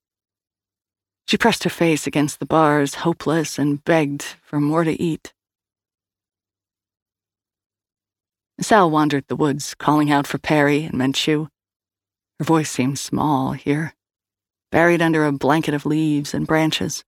She 1.28 1.36
pressed 1.36 1.64
her 1.64 1.70
face 1.70 2.06
against 2.06 2.40
the 2.40 2.46
bars, 2.46 2.94
hopeless, 3.04 3.58
and 3.58 3.84
begged 3.84 4.22
for 4.22 4.58
more 4.58 4.82
to 4.82 4.98
eat. 4.98 5.34
Sal 8.62 8.90
wandered 8.90 9.26
the 9.28 9.36
woods, 9.36 9.74
calling 9.74 10.10
out 10.10 10.26
for 10.26 10.38
Perry 10.38 10.84
and 10.84 10.94
Menchu. 10.94 11.48
Her 12.38 12.44
voice 12.46 12.70
seemed 12.70 12.98
small 12.98 13.52
here, 13.52 13.92
buried 14.72 15.02
under 15.02 15.26
a 15.26 15.32
blanket 15.32 15.74
of 15.74 15.84
leaves 15.84 16.32
and 16.32 16.46
branches. 16.46 17.04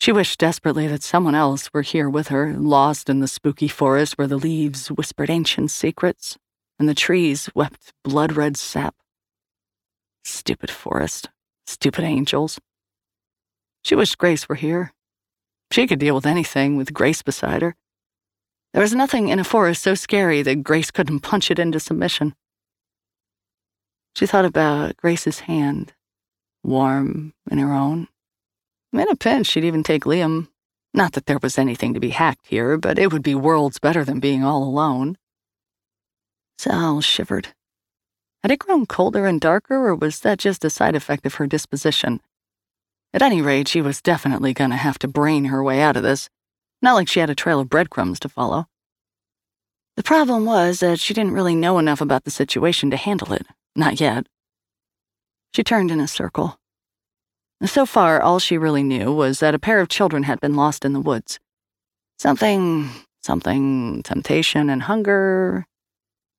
She 0.00 0.12
wished 0.12 0.38
desperately 0.38 0.86
that 0.86 1.02
someone 1.02 1.34
else 1.34 1.68
were 1.74 1.82
here 1.82 2.08
with 2.08 2.28
her, 2.28 2.54
lost 2.56 3.10
in 3.10 3.18
the 3.18 3.26
spooky 3.26 3.66
forest 3.66 4.16
where 4.16 4.28
the 4.28 4.36
leaves 4.36 4.86
whispered 4.86 5.30
ancient 5.30 5.72
secrets 5.72 6.38
and 6.78 6.88
the 6.88 6.94
trees 6.94 7.50
wept 7.56 7.92
blood 8.04 8.34
red 8.36 8.56
sap. 8.56 8.94
Stupid 10.22 10.70
forest, 10.70 11.28
stupid 11.66 12.04
angels. 12.04 12.60
She 13.84 13.94
wished 13.94 14.18
Grace 14.18 14.48
were 14.48 14.54
here. 14.54 14.92
She 15.70 15.86
could 15.86 15.98
deal 15.98 16.14
with 16.14 16.26
anything 16.26 16.76
with 16.76 16.94
Grace 16.94 17.22
beside 17.22 17.62
her. 17.62 17.76
There 18.72 18.82
was 18.82 18.94
nothing 18.94 19.28
in 19.28 19.38
a 19.38 19.44
forest 19.44 19.82
so 19.82 19.94
scary 19.94 20.42
that 20.42 20.64
Grace 20.64 20.90
couldn't 20.90 21.20
punch 21.20 21.50
it 21.50 21.58
into 21.58 21.78
submission. 21.78 22.34
She 24.16 24.26
thought 24.26 24.44
about 24.44 24.96
Grace's 24.96 25.40
hand, 25.40 25.92
warm 26.62 27.34
in 27.50 27.58
her 27.58 27.72
own. 27.72 28.08
In 28.92 29.00
a 29.00 29.16
pinch, 29.16 29.48
she'd 29.48 29.64
even 29.64 29.82
take 29.82 30.04
Liam. 30.04 30.48
Not 30.92 31.12
that 31.12 31.26
there 31.26 31.40
was 31.42 31.58
anything 31.58 31.94
to 31.94 32.00
be 32.00 32.10
hacked 32.10 32.46
here, 32.46 32.78
but 32.78 32.98
it 32.98 33.12
would 33.12 33.22
be 33.22 33.34
worlds 33.34 33.80
better 33.80 34.04
than 34.04 34.20
being 34.20 34.44
all 34.44 34.62
alone. 34.62 35.18
Sal 36.56 37.00
shivered. 37.00 37.48
Had 38.42 38.52
it 38.52 38.60
grown 38.60 38.86
colder 38.86 39.26
and 39.26 39.40
darker, 39.40 39.88
or 39.88 39.94
was 39.96 40.20
that 40.20 40.38
just 40.38 40.64
a 40.64 40.70
side 40.70 40.94
effect 40.94 41.26
of 41.26 41.34
her 41.34 41.46
disposition? 41.48 42.20
At 43.14 43.22
any 43.22 43.40
rate, 43.40 43.68
she 43.68 43.80
was 43.80 44.02
definitely 44.02 44.52
to 44.54 44.68
have 44.70 44.98
to 44.98 45.06
brain 45.06 45.44
her 45.44 45.62
way 45.62 45.80
out 45.80 45.96
of 45.96 46.02
this. 46.02 46.28
Not 46.82 46.94
like 46.94 47.06
she 47.06 47.20
had 47.20 47.30
a 47.30 47.34
trail 47.34 47.60
of 47.60 47.70
breadcrumbs 47.70 48.18
to 48.20 48.28
follow. 48.28 48.66
The 49.96 50.02
problem 50.02 50.44
was 50.44 50.80
that 50.80 50.98
she 50.98 51.14
didn't 51.14 51.32
really 51.32 51.54
know 51.54 51.78
enough 51.78 52.00
about 52.00 52.24
the 52.24 52.32
situation 52.32 52.90
to 52.90 52.96
handle 52.96 53.32
it. 53.32 53.46
Not 53.76 54.00
yet. 54.00 54.26
She 55.54 55.62
turned 55.62 55.92
in 55.92 56.00
a 56.00 56.08
circle. 56.08 56.58
So 57.64 57.86
far, 57.86 58.20
all 58.20 58.40
she 58.40 58.58
really 58.58 58.82
knew 58.82 59.12
was 59.12 59.38
that 59.38 59.54
a 59.54 59.60
pair 59.60 59.78
of 59.78 59.88
children 59.88 60.24
had 60.24 60.40
been 60.40 60.56
lost 60.56 60.84
in 60.84 60.92
the 60.92 61.00
woods. 61.00 61.38
Something, 62.18 62.90
something, 63.22 64.02
temptation 64.02 64.68
and 64.68 64.82
hunger, 64.82 65.66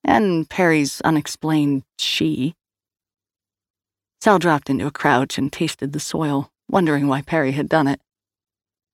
and 0.03 0.49
Perry's 0.49 0.99
unexplained 1.01 1.83
she. 1.97 2.53
Sal 4.19 4.39
dropped 4.39 4.69
into 4.69 4.87
a 4.87 4.91
crouch 4.91 5.37
and 5.37 5.53
tasted 5.53 5.93
the 5.93 5.99
soil, 6.01 6.51
wondering 6.69 7.07
why 7.07 7.21
Perry 7.21 7.51
had 7.51 7.69
done 7.69 7.87
it. 7.87 8.01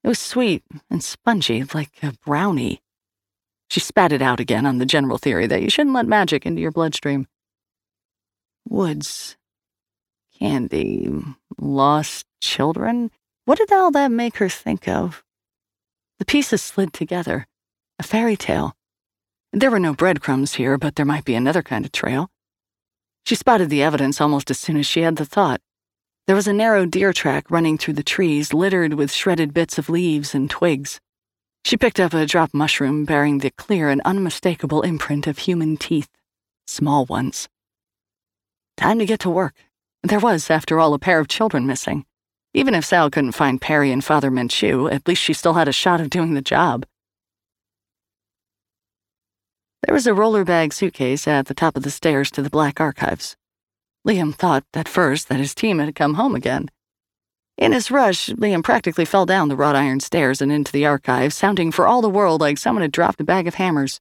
It 0.04 0.08
was 0.08 0.20
sweet 0.20 0.64
and 0.90 1.04
spongy, 1.04 1.64
like 1.74 1.92
a 2.02 2.14
brownie. 2.26 2.82
She 3.70 3.80
spat 3.80 4.12
it 4.12 4.22
out 4.22 4.40
again 4.40 4.66
on 4.66 4.80
the 4.80 4.86
general 4.86 5.18
theory 5.18 5.48
that 5.48 5.62
you 5.62 5.70
shouldn't 5.70 5.96
let 5.96 6.08
magic 6.08 6.46
into 6.46 6.62
your 6.62 6.72
bloodstream. 6.72 7.28
Woods. 8.68 9.38
candy. 10.38 11.10
Lost 11.60 12.26
children? 12.42 13.12
What 13.46 13.60
did 13.60 13.72
all 13.72 13.92
that 13.92 14.12
make 14.12 14.38
her 14.38 14.50
think 14.50 14.88
of? 14.88 15.24
The 16.20 16.26
pieces 16.26 16.62
slid 16.62 16.94
together. 16.94 17.48
A 18.00 18.04
fairy 18.04 18.36
tale. 18.36 18.76
There 19.54 19.72
were 19.72 19.80
no 19.80 19.94
breadcrumbs 19.94 20.54
here, 20.56 20.78
but 20.78 20.96
there 20.96 21.06
might 21.06 21.26
be 21.26 21.36
another 21.36 21.62
kind 21.62 21.86
of 21.86 21.92
trail. 21.92 22.30
She 23.26 23.36
spotted 23.36 23.70
the 23.70 23.84
evidence 23.84 24.20
almost 24.20 24.50
as 24.50 24.58
soon 24.58 24.78
as 24.78 24.86
she 24.86 25.02
had 25.02 25.18
the 25.18 25.26
thought. 25.26 25.62
There 26.28 26.36
was 26.36 26.48
a 26.48 26.54
narrow 26.54 26.86
deer 26.86 27.14
track 27.14 27.50
running 27.50 27.78
through 27.78 27.96
the 27.96 28.04
trees, 28.04 28.54
littered 28.54 28.94
with 28.94 29.12
shredded 29.12 29.54
bits 29.54 29.78
of 29.78 29.90
leaves 29.90 30.36
and 30.36 30.50
twigs. 30.50 31.00
She 31.66 31.78
picked 31.78 32.00
up 32.00 32.14
a 32.14 32.26
drop 32.26 32.54
mushroom 32.54 33.06
bearing 33.06 33.40
the 33.40 33.52
clear 33.52 33.90
and 33.90 34.02
unmistakable 34.06 34.82
imprint 34.82 35.28
of 35.28 35.40
human 35.40 35.78
teeth, 35.78 36.10
small 36.68 37.06
ones. 37.06 37.50
Time 38.78 39.00
to 39.00 39.06
get 39.06 39.20
to 39.22 39.30
work. 39.30 39.56
There 40.04 40.20
was, 40.20 40.50
after 40.50 40.80
all, 40.80 40.94
a 40.94 41.00
pair 41.00 41.20
of 41.20 41.28
children 41.28 41.68
missing. 41.68 42.06
Even 42.54 42.76
if 42.76 42.86
Sal 42.86 43.10
couldn't 43.10 43.32
find 43.34 43.62
Perry 43.62 43.92
and 43.92 44.04
Father 44.04 44.32
Menchu, 44.32 44.92
at 44.92 45.08
least 45.08 45.22
she 45.22 45.34
still 45.34 45.54
had 45.54 45.68
a 45.68 45.74
shot 45.74 46.02
of 46.02 46.10
doing 46.10 46.34
the 46.34 46.42
job. 46.42 46.86
There 49.84 49.94
was 49.94 50.06
a 50.06 50.14
roller 50.14 50.44
bag 50.44 50.74
suitcase 50.74 51.28
at 51.28 51.48
the 51.48 51.54
top 51.54 51.76
of 51.76 51.84
the 51.84 51.92
stairs 51.92 52.30
to 52.32 52.42
the 52.42 52.50
Black 52.50 52.80
Archives. 52.80 53.36
Liam 54.08 54.34
thought 54.34 54.64
at 54.74 54.88
first 54.88 55.30
that 55.30 55.40
his 55.40 55.54
team 55.54 55.80
had 55.80 55.96
come 55.96 56.16
home 56.16 56.36
again. 56.36 56.70
In 57.58 57.74
his 57.74 57.92
rush, 57.92 58.30
Liam 58.30 58.64
practically 58.64 59.06
fell 59.06 59.28
down 59.28 59.48
the 59.48 59.56
wrought 59.56 59.76
iron 59.76 60.00
stairs 60.00 60.42
and 60.42 60.52
into 60.52 60.72
the 60.72 60.86
archives, 60.86 61.36
sounding 61.36 61.72
for 61.72 61.86
all 61.86 62.02
the 62.02 62.10
world 62.10 62.42
like 62.42 62.58
someone 62.58 62.82
had 62.82 62.92
dropped 62.92 63.22
a 63.22 63.24
bag 63.24 63.48
of 63.48 63.56
hammers. 63.56 64.00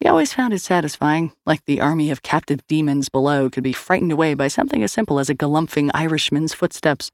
He 0.00 0.08
always 0.08 0.34
found 0.34 0.52
it 0.52 0.60
satisfying, 0.60 1.32
like 1.46 1.64
the 1.64 1.80
army 1.80 2.10
of 2.10 2.22
captive 2.22 2.60
demons 2.68 3.08
below 3.08 3.48
could 3.48 3.64
be 3.64 3.72
frightened 3.72 4.12
away 4.12 4.34
by 4.34 4.48
something 4.48 4.82
as 4.82 4.92
simple 4.92 5.18
as 5.18 5.30
a 5.30 5.34
galumphing 5.34 5.90
Irishman's 5.94 6.52
footsteps. 6.52 7.10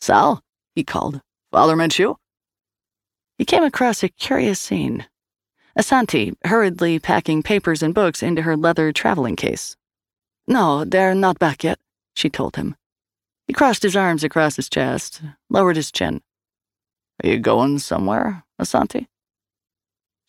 Sal, 0.00 0.42
he 0.74 0.84
called. 0.84 1.22
Father 1.50 1.74
Menchu? 1.74 2.16
He 3.38 3.46
came 3.46 3.64
across 3.64 4.02
a 4.02 4.10
curious 4.10 4.60
scene. 4.60 5.06
Asanti 5.76 6.34
hurriedly 6.44 6.98
packing 6.98 7.42
papers 7.42 7.82
and 7.82 7.94
books 7.94 8.22
into 8.22 8.42
her 8.42 8.56
leather 8.56 8.92
traveling 8.92 9.36
case. 9.36 9.77
No, 10.48 10.86
they're 10.86 11.14
not 11.14 11.38
back 11.38 11.62
yet, 11.62 11.78
she 12.16 12.30
told 12.30 12.56
him. 12.56 12.74
He 13.46 13.52
crossed 13.52 13.82
his 13.82 13.94
arms 13.94 14.24
across 14.24 14.56
his 14.56 14.70
chest, 14.70 15.20
lowered 15.50 15.76
his 15.76 15.92
chin. 15.92 16.22
Are 17.22 17.28
you 17.28 17.38
going 17.38 17.78
somewhere, 17.80 18.44
Asanti? 18.58 19.08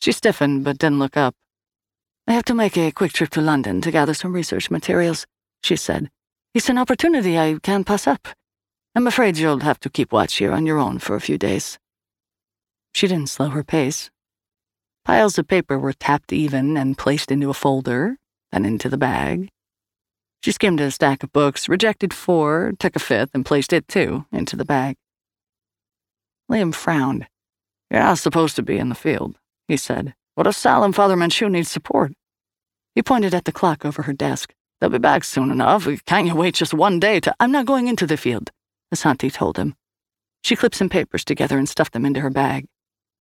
She 0.02 0.12
stiffened 0.12 0.66
but 0.66 0.78
didn't 0.78 1.00
look 1.00 1.16
up. 1.16 1.36
I 2.28 2.34
have 2.34 2.44
to 2.46 2.54
make 2.54 2.78
a 2.78 2.92
quick 2.92 3.14
trip 3.14 3.30
to 3.32 3.42
London 3.42 3.80
to 3.80 3.92
gather 3.92 4.14
some 4.14 4.34
research 4.34 4.70
materials, 4.70 5.26
she 5.64 5.78
said. 5.78 6.12
It's 6.54 6.70
an 6.70 6.78
opportunity 6.78 7.40
I 7.40 7.58
can't 7.64 7.88
pass 7.88 8.06
up. 8.06 8.28
I'm 8.96 9.08
afraid 9.08 9.38
you'll 9.38 9.60
have 9.60 9.80
to 9.82 9.90
keep 9.90 10.12
watch 10.12 10.36
here 10.36 10.52
on 10.52 10.66
your 10.66 10.80
own 10.80 11.00
for 11.00 11.16
a 11.16 11.22
few 11.22 11.38
days. 11.38 11.80
She 12.94 13.08
didn't 13.08 13.30
slow 13.30 13.50
her 13.50 13.64
pace. 13.64 14.10
Piles 15.06 15.38
of 15.38 15.48
paper 15.48 15.80
were 15.80 15.94
tapped 15.94 16.34
even 16.34 16.76
and 16.76 16.98
placed 16.98 17.32
into 17.32 17.50
a 17.50 17.54
folder, 17.54 18.18
then 18.52 18.66
into 18.66 18.90
the 18.90 18.98
bag. 18.98 19.50
She 20.42 20.52
skimmed 20.52 20.80
a 20.80 20.90
stack 20.92 21.24
of 21.24 21.34
books, 21.34 21.68
rejected 21.68 22.14
four, 22.14 22.74
took 22.80 22.96
a 22.96 23.00
fifth, 23.00 23.32
and 23.34 23.46
placed 23.46 23.74
it, 23.74 23.88
too, 23.88 24.26
into 24.32 24.56
the 24.56 24.66
bag. 24.66 24.96
Liam 26.50 26.74
frowned. 26.74 27.28
You're 27.92 28.02
not 28.02 28.20
supposed 28.20 28.56
to 28.56 28.64
be 28.64 28.78
in 28.78 28.90
the 28.90 28.96
field, 28.96 29.38
he 29.68 29.76
said. 29.76 30.14
What 30.36 30.48
if 30.48 30.56
Sal 30.56 30.84
and 30.84 30.96
Father 30.96 31.16
Menchu 31.16 31.52
need 31.52 31.68
support? 31.68 32.14
He 32.96 33.04
pointed 33.04 33.34
at 33.34 33.46
the 33.46 33.52
clock 33.52 33.86
over 33.86 34.04
her 34.04 34.14
desk. 34.14 34.54
They'll 34.80 34.90
be 34.90 34.98
back 34.98 35.26
soon 35.26 35.52
enough. 35.52 35.88
Can't 36.06 36.28
you 36.28 36.36
wait 36.36 36.56
just 36.56 36.74
one 36.74 37.00
day 37.00 37.20
to. 37.20 37.36
I'm 37.40 37.52
not 37.52 37.66
going 37.66 37.88
into 37.88 38.08
the 38.08 38.16
field, 38.16 38.52
Asanti 38.94 39.32
told 39.32 39.58
him. 39.58 39.76
She 40.44 40.56
clipped 40.56 40.76
some 40.76 40.90
papers 40.90 41.26
together 41.26 41.58
and 41.58 41.68
stuffed 41.68 41.92
them 41.92 42.06
into 42.06 42.22
her 42.22 42.30
bag. 42.30 42.66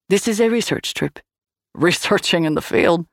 This 0.10 0.28
is 0.28 0.40
a 0.40 0.50
research 0.50 0.94
trip. 0.94 1.20
Researching 1.74 2.44
in 2.44 2.54
the 2.54 2.62
field? 2.62 3.08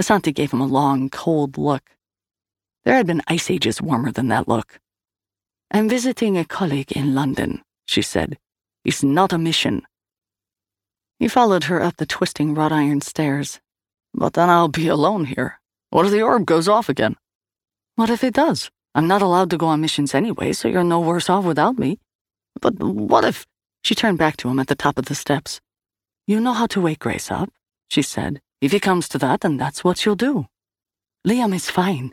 Asanti 0.00 0.34
gave 0.34 0.52
him 0.52 0.60
a 0.60 0.66
long, 0.66 1.08
cold 1.08 1.56
look. 1.56 1.90
There 2.84 2.94
had 2.94 3.06
been 3.06 3.22
ice 3.26 3.50
ages 3.50 3.82
warmer 3.82 4.12
than 4.12 4.28
that 4.28 4.48
look. 4.48 4.80
I'm 5.70 5.88
visiting 5.88 6.36
a 6.36 6.44
colleague 6.44 6.92
in 6.92 7.14
London, 7.14 7.62
she 7.86 8.02
said. 8.02 8.38
It's 8.84 9.02
not 9.02 9.32
a 9.32 9.38
mission. 9.38 9.82
He 11.18 11.28
followed 11.28 11.64
her 11.64 11.82
up 11.82 11.98
the 11.98 12.06
twisting 12.06 12.54
wrought 12.54 12.72
iron 12.72 13.02
stairs. 13.02 13.60
But 14.14 14.32
then 14.32 14.48
I'll 14.48 14.68
be 14.68 14.88
alone 14.88 15.26
here. 15.26 15.60
What 15.90 16.06
if 16.06 16.12
the 16.12 16.22
orb 16.22 16.46
goes 16.46 16.68
off 16.68 16.88
again? 16.88 17.16
What 17.96 18.10
if 18.10 18.24
it 18.24 18.34
does? 18.34 18.70
I'm 18.94 19.06
not 19.06 19.22
allowed 19.22 19.50
to 19.50 19.58
go 19.58 19.66
on 19.66 19.80
missions 19.80 20.14
anyway, 20.14 20.52
so 20.52 20.66
you're 20.66 20.82
no 20.82 21.00
worse 21.00 21.28
off 21.28 21.44
without 21.44 21.78
me. 21.78 21.98
But 22.60 22.82
what 22.82 23.24
if. 23.24 23.46
She 23.82 23.94
turned 23.94 24.18
back 24.18 24.36
to 24.38 24.48
him 24.48 24.58
at 24.58 24.66
the 24.66 24.74
top 24.74 24.98
of 24.98 25.06
the 25.06 25.14
steps. 25.14 25.60
You 26.26 26.40
know 26.40 26.52
how 26.52 26.66
to 26.68 26.80
wake 26.80 26.98
Grace 26.98 27.30
up, 27.30 27.50
she 27.88 28.02
said. 28.02 28.40
If 28.60 28.74
it 28.74 28.82
comes 28.82 29.08
to 29.08 29.18
that, 29.18 29.40
then 29.40 29.56
that's 29.56 29.84
what 29.84 30.04
you'll 30.04 30.16
do. 30.16 30.46
Liam 31.26 31.54
is 31.54 31.70
fine. 31.70 32.12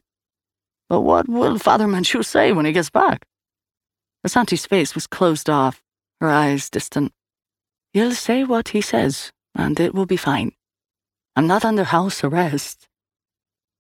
But 0.90 1.02
what 1.02 1.28
will 1.28 1.60
Father 1.60 1.86
Menchu 1.86 2.24
say 2.24 2.52
when 2.54 2.66
he 2.66 2.72
gets 2.72 2.90
back? 2.90 3.26
Asanti's 4.26 4.66
face 4.66 4.96
was 4.96 5.08
closed 5.08 5.50
off, 5.50 5.84
her 6.22 6.30
eyes 6.30 6.70
distant. 6.70 7.12
He'll 7.94 8.14
say 8.14 8.44
what 8.44 8.70
he 8.70 8.82
says, 8.82 9.32
and 9.56 9.80
it 9.80 9.94
will 9.94 10.06
be 10.06 10.18
fine. 10.18 10.52
I'm 11.36 11.48
not 11.48 11.66
under 11.66 11.84
house 11.84 12.24
arrest. 12.24 12.88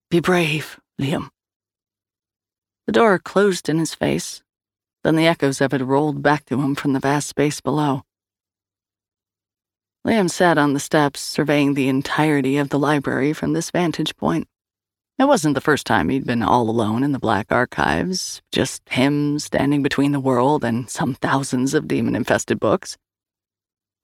Be 0.10 0.20
brave, 0.20 0.80
Liam. 1.00 1.30
The 2.86 2.94
door 2.94 3.20
closed 3.20 3.68
in 3.68 3.80
his 3.80 3.94
face. 3.94 4.44
Then 5.04 5.16
the 5.16 5.28
echoes 5.28 5.62
of 5.62 5.74
it 5.74 5.84
rolled 5.84 6.22
back 6.22 6.46
to 6.46 6.62
him 6.62 6.76
from 6.76 6.94
the 6.94 7.00
vast 7.00 7.28
space 7.28 7.62
below. 7.62 8.04
Liam 10.06 10.30
sat 10.30 10.58
on 10.58 10.74
the 10.74 10.80
steps, 10.80 11.20
surveying 11.20 11.74
the 11.74 11.90
entirety 11.90 12.58
of 12.58 12.70
the 12.70 12.80
library 12.80 13.34
from 13.34 13.54
this 13.54 13.72
vantage 13.72 14.16
point. 14.16 14.48
It 15.20 15.28
wasn't 15.28 15.56
the 15.56 15.62
first 15.62 15.88
time 15.88 16.10
he'd 16.10 16.28
been 16.28 16.44
all 16.44 16.70
alone 16.70 17.02
in 17.02 17.12
the 17.12 17.18
Black 17.18 17.52
Archives, 17.52 18.44
just 18.52 18.88
him 18.90 19.40
standing 19.40 19.82
between 19.82 20.12
the 20.12 20.20
world 20.20 20.64
and 20.64 20.88
some 20.88 21.16
thousands 21.16 21.74
of 21.74 21.88
demon 21.88 22.16
infested 22.16 22.60
books. 22.60 22.98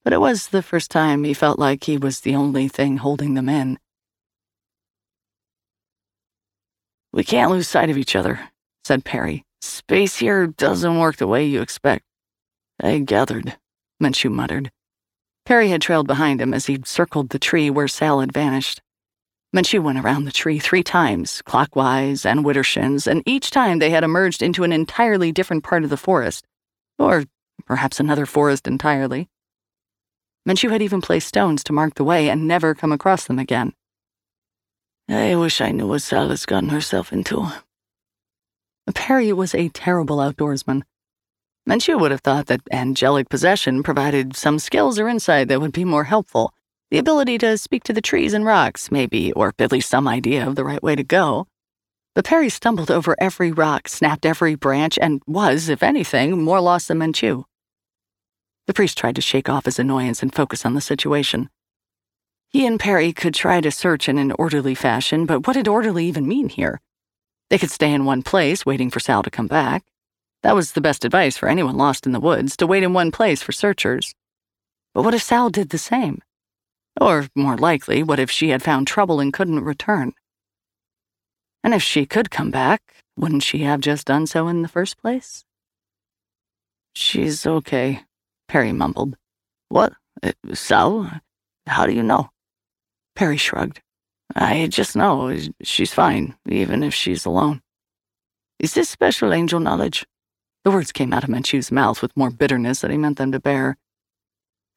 But 0.04 0.14
it 0.14 0.20
was 0.20 0.48
the 0.48 0.64
first 0.64 0.90
time 0.90 1.24
he 1.24 1.36
felt 1.36 1.60
like 1.60 1.84
he 1.84 1.98
was 1.98 2.22
the 2.22 2.36
only 2.36 2.68
thing 2.68 2.98
holding 2.98 3.36
them 3.36 3.48
in. 3.48 3.78
We 7.12 7.24
can't 7.24 7.52
lose 7.52 7.68
sight 7.68 7.92
of 7.92 7.98
each 7.98 8.16
other, 8.16 8.50
said 8.84 9.06
Perry. 9.06 9.44
Space 9.62 10.18
here 10.18 10.48
doesn't 10.48 11.00
work 11.00 11.18
the 11.18 11.28
way 11.28 11.46
you 11.46 11.62
expect. 11.62 12.04
I 12.82 12.98
gathered, 13.00 13.58
Menchu 14.02 14.32
muttered. 14.32 14.72
Perry 15.46 15.70
had 15.70 15.82
trailed 15.82 16.08
behind 16.08 16.42
him 16.42 16.56
as 16.56 16.66
he'd 16.66 16.88
circled 16.88 17.30
the 17.30 17.40
tree 17.40 17.70
where 17.70 17.88
Sal 17.88 18.20
had 18.20 18.34
vanished. 18.34 18.82
Menchu 19.56 19.84
went 19.84 20.00
around 20.00 20.26
the 20.26 20.32
tree 20.32 20.58
three 20.58 20.82
times, 20.82 21.44
clockwise 21.44 22.26
and 22.26 22.44
widdershins, 22.44 23.06
and 23.06 23.22
each 23.26 23.52
time 23.52 23.78
they 23.78 23.92
had 23.92 24.04
emerged 24.04 24.42
into 24.42 24.64
an 24.64 24.74
entirely 24.74 25.32
different 25.32 25.64
part 25.64 25.84
of 25.84 25.92
the 25.92 25.98
forest. 25.98 26.48
Or 26.98 27.26
perhaps 27.68 28.00
another 28.00 28.26
forest 28.26 28.68
entirely. 28.68 29.30
Menchu 30.48 30.72
had 30.72 30.82
even 30.82 31.02
placed 31.02 31.28
stones 31.28 31.64
to 31.66 31.74
mark 31.74 31.94
the 31.94 32.04
way 32.04 32.30
and 32.30 32.48
never 32.48 32.74
come 32.74 32.92
across 32.92 33.26
them 33.26 33.38
again. 33.38 33.74
I 35.08 35.36
wish 35.36 35.62
I 35.62 35.72
knew 35.72 35.88
what 35.88 36.02
Sal 36.02 36.30
has 36.30 36.48
gotten 36.48 36.70
herself 36.70 37.14
into. 37.14 37.52
Perry 38.96 39.32
was 39.34 39.54
a 39.54 39.70
terrible 39.70 40.18
outdoorsman. 40.18 40.82
Menchu 41.70 42.00
would 42.00 42.12
have 42.12 42.22
thought 42.22 42.48
that 42.48 42.62
angelic 42.72 43.30
possession 43.30 43.84
provided 43.84 44.36
some 44.36 44.60
skills 44.60 44.98
or 44.98 45.08
insight 45.08 45.48
that 45.48 45.62
would 45.62 45.72
be 45.72 45.86
more 45.86 46.06
helpful. 46.06 46.54
The 46.94 47.00
ability 47.00 47.40
to 47.40 47.58
speak 47.58 47.82
to 47.86 47.94
the 47.94 48.04
trees 48.04 48.36
and 48.36 48.46
rocks, 48.46 48.92
maybe, 48.92 49.32
or 49.32 49.52
at 49.58 49.72
least 49.72 49.90
some 49.90 50.08
idea 50.08 50.48
of 50.48 50.56
the 50.56 50.64
right 50.64 50.84
way 50.84 50.96
to 50.96 51.04
go. 51.04 51.48
But 52.14 52.26
Perry 52.26 52.50
stumbled 52.50 52.92
over 52.92 53.16
every 53.18 53.52
rock, 53.52 53.88
snapped 53.88 54.28
every 54.28 54.54
branch, 54.54 55.00
and 55.02 55.20
was, 55.26 55.70
if 55.70 55.82
anything, 55.82 56.44
more 56.44 56.62
lost 56.62 56.90
than 56.90 57.00
Menchu. 57.00 57.46
The 58.68 58.76
priest 58.76 58.96
tried 58.96 59.16
to 59.16 59.24
shake 59.24 59.50
off 59.50 59.66
his 59.66 59.80
annoyance 59.80 60.22
and 60.22 60.32
focus 60.36 60.68
on 60.68 60.76
the 60.76 60.82
situation. 60.82 61.50
He 62.52 62.64
and 62.68 62.80
Perry 62.80 63.12
could 63.12 63.34
try 63.34 63.60
to 63.60 63.72
search 63.72 64.08
in 64.08 64.20
an 64.20 64.32
orderly 64.34 64.76
fashion, 64.76 65.26
but 65.26 65.48
what 65.48 65.54
did 65.54 65.68
orderly 65.68 66.06
even 66.06 66.28
mean 66.28 66.48
here? 66.48 66.80
They 67.50 67.58
could 67.58 67.72
stay 67.72 67.92
in 67.92 68.06
one 68.06 68.22
place, 68.22 68.68
waiting 68.68 68.92
for 68.92 69.00
Sal 69.00 69.24
to 69.24 69.32
come 69.32 69.48
back. 69.48 69.84
That 70.44 70.54
was 70.54 70.74
the 70.74 70.80
best 70.80 71.06
advice 71.06 71.38
for 71.38 71.50
anyone 71.50 71.76
lost 71.76 72.06
in 72.06 72.12
the 72.12 72.20
woods, 72.20 72.56
to 72.58 72.68
wait 72.68 72.84
in 72.84 72.94
one 72.94 73.10
place 73.10 73.42
for 73.42 73.52
searchers. 73.52 74.14
But 74.94 75.02
what 75.02 75.16
if 75.16 75.24
Sal 75.24 75.50
did 75.50 75.70
the 75.70 75.80
same? 75.80 76.22
Or, 77.00 77.28
more 77.36 77.58
likely, 77.58 78.04
what 78.04 78.20
if 78.20 78.30
she 78.30 78.50
had 78.50 78.64
found 78.64 78.88
trouble 78.88 79.20
and 79.20 79.34
couldn't 79.34 79.64
return? 79.64 80.14
And 81.64 81.74
if 81.74 81.82
she 81.82 82.06
could 82.06 82.30
come 82.30 82.52
back, 82.52 82.82
wouldn't 83.18 83.44
she 83.44 83.60
have 83.60 83.80
just 83.80 84.06
done 84.06 84.28
so 84.28 84.48
in 84.48 84.62
the 84.62 84.68
first 84.68 84.98
place? 84.98 85.46
She's 86.96 87.46
okay, 87.48 88.04
Perry 88.48 88.72
mumbled. 88.72 89.16
What? 89.70 89.94
Uh, 90.22 90.34
Sal? 90.54 91.22
How 91.66 91.86
do 91.86 91.94
you 91.94 92.04
know? 92.04 92.30
Perry 93.16 93.38
shrugged. 93.38 93.82
I 94.36 94.68
just 94.68 94.96
know 94.96 95.36
she's 95.62 95.94
fine, 95.94 96.36
even 96.48 96.84
if 96.84 96.94
she's 96.94 97.26
alone. 97.26 97.62
Is 98.60 98.74
this 98.74 98.90
special 98.90 99.34
angel 99.34 99.60
knowledge? 99.60 100.06
The 100.64 100.72
words 100.72 100.92
came 100.92 101.14
out 101.14 101.24
of 101.24 101.30
Menchu's 101.30 101.72
mouth 101.72 102.02
with 102.02 102.16
more 102.16 102.30
bitterness 102.32 102.82
than 102.82 102.92
he 102.92 102.98
meant 102.98 103.18
them 103.18 103.32
to 103.32 103.40
bear. 103.40 103.78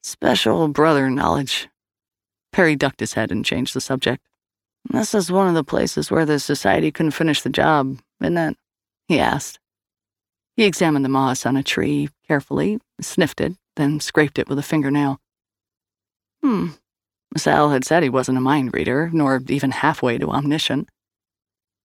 Special 0.03 0.67
brother 0.67 1.09
knowledge. 1.09 1.69
Perry 2.51 2.75
ducked 2.75 2.99
his 2.99 3.13
head 3.13 3.31
and 3.31 3.45
changed 3.45 3.73
the 3.73 3.81
subject. 3.81 4.23
This 4.89 5.13
is 5.13 5.31
one 5.31 5.47
of 5.47 5.53
the 5.53 5.63
places 5.63 6.09
where 6.09 6.25
the 6.25 6.39
society 6.39 6.91
couldn't 6.91 7.11
finish 7.11 7.41
the 7.41 7.49
job, 7.49 7.99
isn't 8.21 8.37
it? 8.37 8.57
He 9.07 9.19
asked. 9.19 9.59
He 10.55 10.63
examined 10.63 11.05
the 11.05 11.09
moss 11.09 11.45
on 11.45 11.55
a 11.55 11.63
tree 11.63 12.09
carefully, 12.27 12.79
sniffed 12.99 13.41
it, 13.41 13.53
then 13.75 13.99
scraped 13.99 14.39
it 14.39 14.49
with 14.49 14.57
a 14.57 14.63
fingernail. 14.63 15.19
Hmm. 16.41 16.69
Sal 17.35 17.69
had 17.69 17.85
said 17.85 18.03
he 18.03 18.09
wasn't 18.09 18.37
a 18.37 18.41
mind 18.41 18.73
reader, 18.73 19.09
nor 19.13 19.41
even 19.47 19.71
halfway 19.71 20.17
to 20.17 20.31
omniscient. 20.31 20.89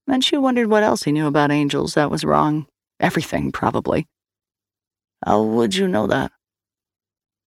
Then 0.07 0.21
she 0.21 0.37
wondered 0.37 0.69
what 0.69 0.83
else 0.83 1.03
he 1.03 1.13
knew 1.13 1.27
about 1.27 1.51
angels 1.51 1.95
that 1.95 2.11
was 2.11 2.25
wrong. 2.25 2.67
Everything, 2.99 3.53
probably. 3.53 4.07
How 5.25 5.43
would 5.43 5.75
you 5.75 5.87
know 5.87 6.07
that? 6.07 6.33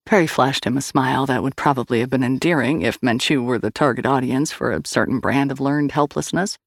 Perry 0.06 0.28
flashed 0.28 0.66
him 0.66 0.78
a 0.78 0.82
smile 0.82 1.26
that 1.26 1.41
would 1.41 1.56
probably 1.56 1.99
have 1.99 2.12
been 2.12 2.24
endearing 2.24 2.84
if 2.84 3.01
Menchu 3.01 3.43
were 3.43 3.58
the 3.58 3.72
target 3.72 4.06
audience 4.06 4.51
for 4.51 4.72
a 4.72 4.82
certain 4.86 5.20
brand 5.20 5.51
of 5.51 5.60
learned 5.60 5.93
helplessness. 5.93 6.60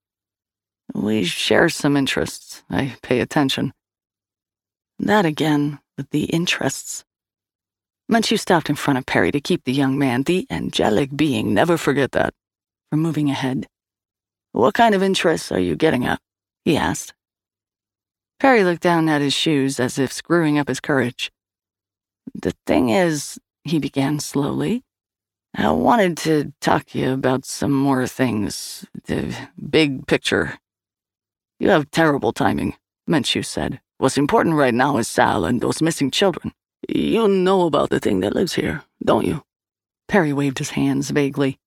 We 0.93 1.25
share 1.25 1.69
some 1.69 1.97
interests. 1.97 2.65
I 2.69 2.97
pay 3.03 3.21
attention. 3.21 3.73
That 4.99 5.25
again, 5.25 5.79
with 5.97 6.11
the 6.11 6.25
interests. 6.25 7.05
Menchu 8.11 8.41
stopped 8.41 8.71
in 8.71 8.75
front 8.77 8.99
of 8.99 9.07
Perry 9.07 9.31
to 9.31 9.41
keep 9.41 9.65
the 9.65 9.73
young 9.73 9.99
man, 9.99 10.25
the 10.25 10.47
angelic 10.51 11.15
being, 11.15 11.55
never 11.55 11.77
forget 11.77 12.13
that, 12.13 12.35
from 12.91 13.01
moving 13.01 13.31
ahead. 13.31 13.67
What 14.53 14.75
kind 14.75 14.95
of 14.95 15.03
interests 15.03 15.53
are 15.53 15.61
you 15.61 15.77
getting 15.77 16.07
at? 16.07 16.21
he 16.65 16.77
asked. 16.77 17.15
Perry 18.41 18.65
looked 18.65 18.83
down 18.83 19.09
at 19.09 19.21
his 19.21 19.35
shoes 19.35 19.79
as 19.79 19.99
if 19.99 20.13
screwing 20.13 20.59
up 20.59 20.69
his 20.69 20.81
courage. 20.81 21.31
The 22.35 22.55
thing 22.67 22.91
is, 22.91 23.39
he 23.65 23.79
began 23.79 24.21
slowly, 24.21 24.85
I 25.55 25.71
wanted 25.71 26.17
to 26.19 26.53
talk 26.61 26.87
to 26.87 26.99
you 26.99 27.13
about 27.13 27.45
some 27.45 27.73
more 27.73 28.07
things. 28.07 28.87
The 29.07 29.35
big 29.71 30.07
picture. 30.07 30.59
You 31.59 31.71
have 31.71 31.91
terrible 31.91 32.33
timing, 32.33 32.77
Menchu 33.09 33.45
said. 33.45 33.81
What's 33.97 34.19
important 34.19 34.55
right 34.55 34.75
now 34.75 34.99
is 34.99 35.09
Sal 35.09 35.45
and 35.45 35.61
those 35.61 35.83
missing 35.83 36.11
children. 36.11 36.53
You 36.89 37.27
know 37.27 37.63
about 37.63 37.91
the 37.91 37.99
thing 37.99 38.21
that 38.21 38.35
lives 38.35 38.55
here, 38.55 38.85
don't 39.05 39.27
you? 39.27 39.43
Perry 40.07 40.33
waved 40.33 40.59
his 40.59 40.71
hands 40.71 41.11
vaguely. 41.11 41.59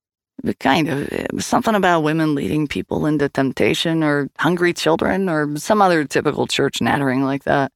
Kind 0.59 0.88
of. 0.88 1.12
Uh, 1.12 1.39
something 1.39 1.76
about 1.76 2.01
women 2.01 2.34
leading 2.34 2.68
people 2.68 3.05
into 3.05 3.30
temptation, 3.30 4.03
or 4.03 4.30
hungry 4.39 4.74
children, 4.74 5.30
or 5.30 5.57
some 5.57 5.82
other 5.82 6.05
typical 6.05 6.47
church 6.47 6.82
nattering 6.82 7.24
like 7.24 7.43
that. 7.43 7.72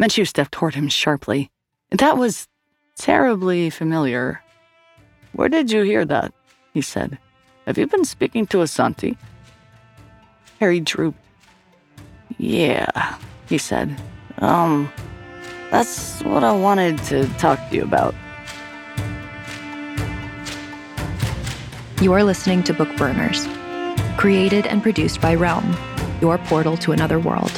Menchu 0.00 0.26
stepped 0.26 0.52
toward 0.52 0.74
him 0.74 0.88
sharply. 0.88 1.50
That 1.98 2.18
was 2.18 2.48
terribly 2.96 3.70
familiar. 3.70 4.42
Where 5.32 5.48
did 5.48 5.70
you 5.70 5.82
hear 5.82 6.04
that? 6.04 6.32
he 6.72 6.82
said. 6.82 7.18
Have 7.66 7.78
you 7.78 7.86
been 7.86 8.04
speaking 8.04 8.46
to 8.48 8.58
Asanti? 8.58 9.16
Harry 10.58 10.80
drooped. 10.80 11.18
Yeah, 12.36 13.16
he 13.48 13.58
said. 13.58 13.94
Um, 14.38 14.92
that's 15.70 16.20
what 16.22 16.42
I 16.42 16.50
wanted 16.50 16.98
to 17.04 17.28
talk 17.38 17.60
to 17.70 17.76
you 17.76 17.84
about. 17.84 18.14
You 22.00 22.12
are 22.12 22.24
listening 22.24 22.64
to 22.64 22.74
Bookburners, 22.74 23.46
created 24.18 24.66
and 24.66 24.82
produced 24.82 25.20
by 25.20 25.36
Realm, 25.36 25.76
your 26.20 26.38
portal 26.38 26.76
to 26.78 26.90
another 26.90 27.20
world. 27.20 27.52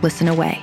Listen 0.00 0.28
away. 0.28 0.62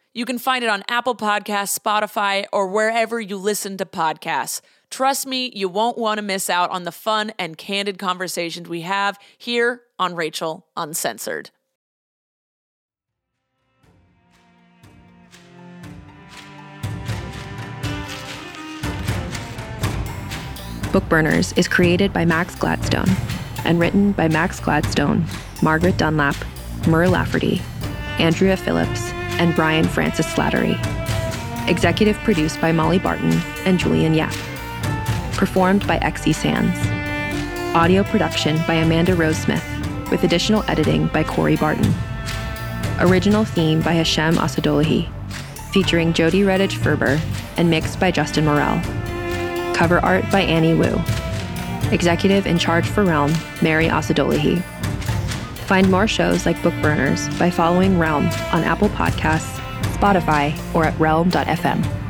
You 0.13 0.25
can 0.25 0.39
find 0.39 0.61
it 0.61 0.69
on 0.69 0.83
Apple 0.89 1.15
Podcasts, 1.15 1.79
Spotify, 1.79 2.43
or 2.51 2.67
wherever 2.67 3.21
you 3.21 3.37
listen 3.37 3.77
to 3.77 3.85
podcasts. 3.85 4.59
Trust 4.89 5.25
me, 5.25 5.49
you 5.55 5.69
won't 5.69 5.97
want 5.97 6.17
to 6.17 6.21
miss 6.21 6.49
out 6.49 6.69
on 6.69 6.83
the 6.83 6.91
fun 6.91 7.31
and 7.39 7.57
candid 7.57 7.97
conversations 7.97 8.67
we 8.67 8.81
have 8.81 9.17
here 9.37 9.83
on 9.97 10.13
Rachel 10.13 10.67
Uncensored. 10.75 11.51
Bookburners 20.91 21.57
is 21.57 21.69
created 21.69 22.11
by 22.11 22.25
Max 22.25 22.53
Gladstone 22.55 23.07
and 23.63 23.79
written 23.79 24.11
by 24.11 24.27
Max 24.27 24.59
Gladstone, 24.59 25.23
Margaret 25.63 25.95
Dunlap, 25.95 26.35
Mur 26.85 27.07
Lafferty, 27.07 27.61
Andrea 28.19 28.57
Phillips, 28.57 29.13
and 29.41 29.55
Brian 29.55 29.87
Francis 29.87 30.31
Slattery. 30.31 30.77
Executive 31.67 32.15
produced 32.19 32.61
by 32.61 32.71
Molly 32.71 32.99
Barton 32.99 33.31
and 33.65 33.79
Julian 33.79 34.13
Yap. 34.13 34.33
Performed 35.33 35.85
by 35.87 35.97
Xe 35.97 36.35
Sands. 36.35 36.77
Audio 37.75 38.03
production 38.03 38.57
by 38.67 38.75
Amanda 38.75 39.15
Rose-Smith, 39.15 39.65
with 40.11 40.23
additional 40.23 40.63
editing 40.67 41.07
by 41.07 41.23
Corey 41.23 41.55
Barton. 41.55 41.91
Original 42.99 43.43
theme 43.43 43.81
by 43.81 43.93
Hashem 43.93 44.35
Assadullahi, 44.35 45.09
featuring 45.71 46.13
Jody 46.13 46.41
Redhage 46.43 46.75
Ferber 46.75 47.19
and 47.57 47.67
mixed 47.67 47.99
by 47.99 48.11
Justin 48.11 48.45
Morel. 48.45 48.79
Cover 49.73 49.99
art 50.01 50.29
by 50.31 50.41
Annie 50.41 50.75
Wu. 50.75 51.01
Executive 51.91 52.45
in 52.45 52.59
charge 52.59 52.85
for 52.85 53.03
Realm, 53.03 53.33
Mary 53.63 53.87
Assadullahi. 53.87 54.61
Find 55.71 55.89
more 55.89 56.05
shows 56.05 56.45
like 56.45 56.57
Bookburners 56.57 57.39
by 57.39 57.49
following 57.49 57.97
Realm 57.97 58.25
on 58.51 58.65
Apple 58.65 58.89
Podcasts, 58.89 59.57
Spotify, 59.95 60.53
or 60.75 60.83
at 60.83 60.99
realm.fm. 60.99 62.00